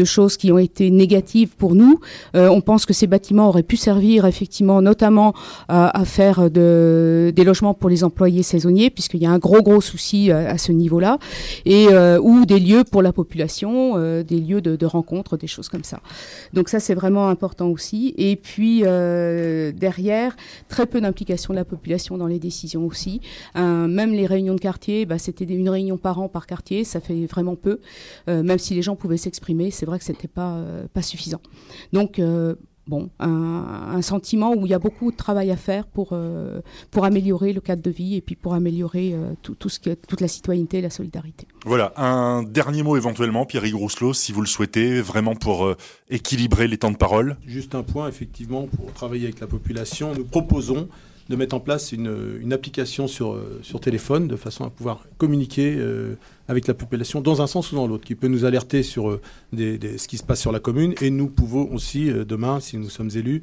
de 0.00 0.04
choses 0.14 0.34
qui 0.40 0.48
ont 0.54 0.62
été 0.70 0.84
négatives 0.90 1.52
pour 1.62 1.72
nous. 1.74 1.94
Euh, 2.36 2.48
on 2.58 2.62
pense 2.62 2.86
que 2.88 2.94
ces 3.00 3.06
bâtiments 3.06 3.48
auraient 3.50 3.68
pu 3.72 3.76
servir 3.76 4.24
effectivement, 4.32 4.80
notamment 4.80 5.34
à, 5.68 5.80
à 6.00 6.04
faire 6.06 6.50
de, 6.50 7.30
des 7.36 7.44
logements 7.44 7.74
pour 7.80 7.90
les 7.90 8.02
employés 8.02 8.42
saisonniers, 8.42 8.90
puisqu'il 8.96 9.22
y 9.22 9.26
a 9.26 9.32
un 9.38 9.42
gros 9.48 9.62
gros 9.68 9.82
souci 9.92 10.20
euh, 10.30 10.54
à 10.54 10.56
ce 10.56 10.72
niveau-là, 10.72 11.18
et 11.76 11.88
euh, 11.90 12.18
ou 12.28 12.46
des 12.46 12.60
lieux 12.68 12.84
pour 12.90 13.02
la 13.02 13.12
population, 13.12 13.72
euh, 13.96 14.22
des 14.22 14.40
lieux 14.46 14.62
de, 14.62 14.72
de 14.82 14.86
rencontres, 14.96 15.36
des 15.36 15.50
choses 15.54 15.68
comme 15.68 15.84
ça. 15.92 15.98
Donc 16.54 16.70
ça 16.72 16.78
c'est 16.80 16.96
vraiment 17.02 17.28
important 17.28 17.68
aussi. 17.76 18.14
Et 18.16 18.36
puis 18.36 18.76
euh, 18.84 19.49
derrière, 19.74 20.36
très 20.68 20.86
peu 20.86 21.00
d'implication 21.00 21.54
de 21.54 21.58
la 21.58 21.64
population 21.64 22.16
dans 22.16 22.26
les 22.26 22.38
décisions 22.38 22.86
aussi. 22.86 23.20
Euh, 23.56 23.86
même 23.86 24.12
les 24.12 24.26
réunions 24.26 24.54
de 24.54 24.60
quartier, 24.60 25.06
bah, 25.06 25.18
c'était 25.18 25.44
une 25.44 25.68
réunion 25.68 25.96
par 25.96 26.20
an 26.20 26.28
par 26.28 26.46
quartier, 26.46 26.84
ça 26.84 27.00
fait 27.00 27.26
vraiment 27.26 27.56
peu. 27.56 27.80
Euh, 28.28 28.42
même 28.42 28.58
si 28.58 28.74
les 28.74 28.82
gens 28.82 28.96
pouvaient 28.96 29.16
s'exprimer, 29.16 29.70
c'est 29.70 29.86
vrai 29.86 29.98
que 29.98 30.04
c'était 30.04 30.28
pas 30.28 30.56
euh, 30.56 30.86
pas 30.92 31.02
suffisant. 31.02 31.40
Donc 31.92 32.18
euh, 32.18 32.54
bon, 32.90 33.08
un, 33.20 34.02
sentiment 34.02 34.54
où 34.54 34.66
il 34.66 34.70
y 34.70 34.74
a 34.74 34.78
beaucoup 34.78 35.10
de 35.10 35.16
travail 35.16 35.50
à 35.50 35.56
faire 35.56 35.86
pour, 35.86 36.16
pour 36.90 37.04
améliorer 37.04 37.52
le 37.52 37.60
cadre 37.60 37.82
de 37.82 37.90
vie 37.90 38.16
et 38.16 38.20
puis 38.20 38.34
pour 38.34 38.54
améliorer 38.54 39.14
tout, 39.42 39.54
tout, 39.54 39.68
ce 39.68 39.78
que, 39.78 39.94
toute 39.94 40.20
la 40.20 40.28
citoyenneté 40.28 40.78
et 40.78 40.80
la 40.82 40.90
solidarité. 40.90 41.46
Voilà, 41.66 41.92
un 41.96 42.42
dernier 42.42 42.82
mot 42.82 42.96
éventuellement, 42.96 43.44
Pierre 43.44 43.64
Rousselot, 43.74 44.14
si 44.14 44.32
vous 44.32 44.40
le 44.40 44.46
souhaitez, 44.46 45.00
vraiment 45.00 45.34
pour 45.34 45.74
équilibrer 46.08 46.66
les 46.66 46.78
temps 46.78 46.90
de 46.90 46.96
parole. 46.96 47.36
Juste 47.46 47.74
un 47.74 47.82
point, 47.82 48.08
effectivement, 48.08 48.66
pour 48.66 48.92
travailler 48.92 49.24
avec 49.24 49.40
la 49.40 49.46
population, 49.46 50.14
nous 50.14 50.24
proposons 50.24 50.88
de 51.30 51.36
mettre 51.36 51.54
en 51.54 51.60
place 51.60 51.92
une, 51.92 52.52
application 52.52 53.06
sur, 53.06 53.32
euh, 53.32 53.60
sur 53.62 53.80
téléphone 53.80 54.26
de 54.26 54.34
façon 54.34 54.64
à 54.64 54.70
pouvoir 54.70 55.06
communiquer 55.16 55.76
euh, 55.78 56.16
avec 56.48 56.66
la 56.66 56.74
population 56.74 57.20
dans 57.20 57.40
un 57.40 57.46
sens 57.46 57.70
ou 57.70 57.76
dans 57.76 57.86
l'autre, 57.86 58.04
qui 58.04 58.16
peut 58.16 58.26
nous 58.26 58.44
alerter 58.44 58.82
sur 58.82 59.10
euh, 59.10 59.20
ce 59.56 60.08
qui 60.08 60.18
se 60.18 60.24
passe 60.24 60.40
sur 60.40 60.50
la 60.50 60.58
commune. 60.58 60.92
Et 61.00 61.10
nous 61.10 61.28
pouvons 61.28 61.72
aussi, 61.72 62.10
demain, 62.10 62.58
si 62.58 62.76
nous 62.76 62.90
sommes 62.90 63.10
élus 63.14 63.42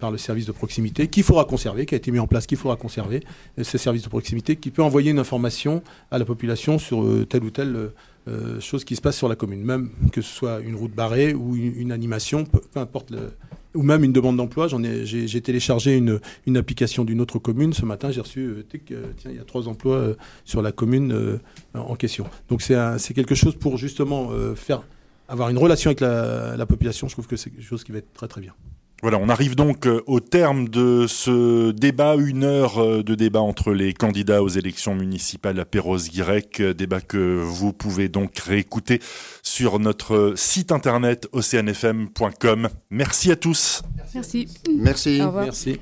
par 0.00 0.10
le 0.10 0.16
service 0.16 0.46
de 0.46 0.52
proximité, 0.52 1.08
faudra 1.22 1.44
conserver, 1.44 1.84
qui 1.84 1.94
a 1.94 1.98
été 1.98 2.10
mis 2.10 2.18
en 2.18 2.26
place, 2.26 2.46
qu'il 2.46 2.56
faudra 2.56 2.76
conserver, 2.76 3.22
ce 3.60 3.76
service 3.76 4.02
de 4.02 4.08
proximité 4.08 4.56
qui 4.56 4.70
peut 4.70 4.82
envoyer 4.82 5.10
une 5.10 5.18
information 5.18 5.82
à 6.10 6.18
la 6.18 6.24
population 6.24 6.78
sur 6.78 7.04
telle 7.28 7.44
ou 7.44 7.50
telle 8.24 8.60
chose 8.60 8.84
qui 8.84 8.96
se 8.96 9.00
passe 9.00 9.16
sur 9.16 9.28
la 9.28 9.36
commune, 9.36 9.62
même 9.62 9.90
que 10.12 10.22
ce 10.22 10.34
soit 10.34 10.60
une 10.60 10.74
route 10.74 10.94
barrée 10.94 11.34
ou 11.34 11.56
une, 11.56 11.92
animation, 11.92 12.44
peu, 12.44 12.60
importe 12.76 13.10
le, 13.10 13.32
ou 13.74 13.82
même 13.82 14.04
une 14.04 14.12
demande 14.12 14.36
d'emploi. 14.36 14.68
J'en 14.68 14.82
ai, 14.82 15.04
j'ai, 15.04 15.40
téléchargé 15.40 15.96
une, 15.96 16.20
une 16.46 16.56
application 16.56 17.04
d'une 17.04 17.20
autre 17.20 17.38
commune 17.38 17.72
ce 17.72 17.84
matin. 17.84 18.10
J'ai 18.10 18.20
reçu, 18.20 18.40
euh, 18.40 18.66
euh, 18.92 19.06
tiens, 19.16 19.30
il 19.30 19.36
y 19.36 19.40
a 19.40 19.44
trois 19.44 19.68
emplois 19.68 19.96
euh, 19.96 20.14
sur 20.44 20.62
la 20.62 20.72
commune 20.72 21.40
en 21.74 21.96
question. 21.96 22.26
Donc 22.48 22.62
c'est, 22.62 22.76
c'est 22.98 23.14
quelque 23.14 23.34
chose 23.34 23.56
pour 23.56 23.76
justement 23.76 24.30
faire 24.54 24.82
avoir 25.28 25.48
une 25.48 25.58
relation 25.58 25.88
avec 25.88 26.00
la 26.00 26.66
population. 26.66 27.08
Je 27.08 27.14
trouve 27.14 27.26
que 27.26 27.36
c'est 27.36 27.50
quelque 27.50 27.64
chose 27.64 27.84
qui 27.84 27.92
va 27.92 27.98
être 27.98 28.12
très 28.12 28.28
très 28.28 28.40
bien. 28.40 28.54
Voilà, 29.04 29.18
on 29.18 29.28
arrive 29.28 29.54
donc 29.54 29.86
euh, 29.86 30.00
au 30.06 30.18
terme 30.18 30.66
de 30.70 31.04
ce 31.06 31.72
débat, 31.72 32.16
une 32.16 32.42
heure 32.42 32.78
euh, 32.78 33.02
de 33.02 33.14
débat 33.14 33.42
entre 33.42 33.74
les 33.74 33.92
candidats 33.92 34.42
aux 34.42 34.48
élections 34.48 34.94
municipales 34.94 35.60
à 35.60 35.66
Perros-Guirec, 35.66 36.60
euh, 36.60 36.72
débat 36.72 37.02
que 37.02 37.38
vous 37.38 37.74
pouvez 37.74 38.08
donc 38.08 38.38
réécouter 38.38 39.00
sur 39.42 39.78
notre 39.78 40.32
site 40.36 40.72
internet 40.72 41.28
oceanfm.com. 41.32 42.70
Merci 42.88 43.30
à 43.30 43.36
tous. 43.36 43.82
Merci. 44.14 44.48
Merci. 44.74 45.20
Au 45.20 45.26
revoir. 45.26 45.44
Merci. 45.44 45.80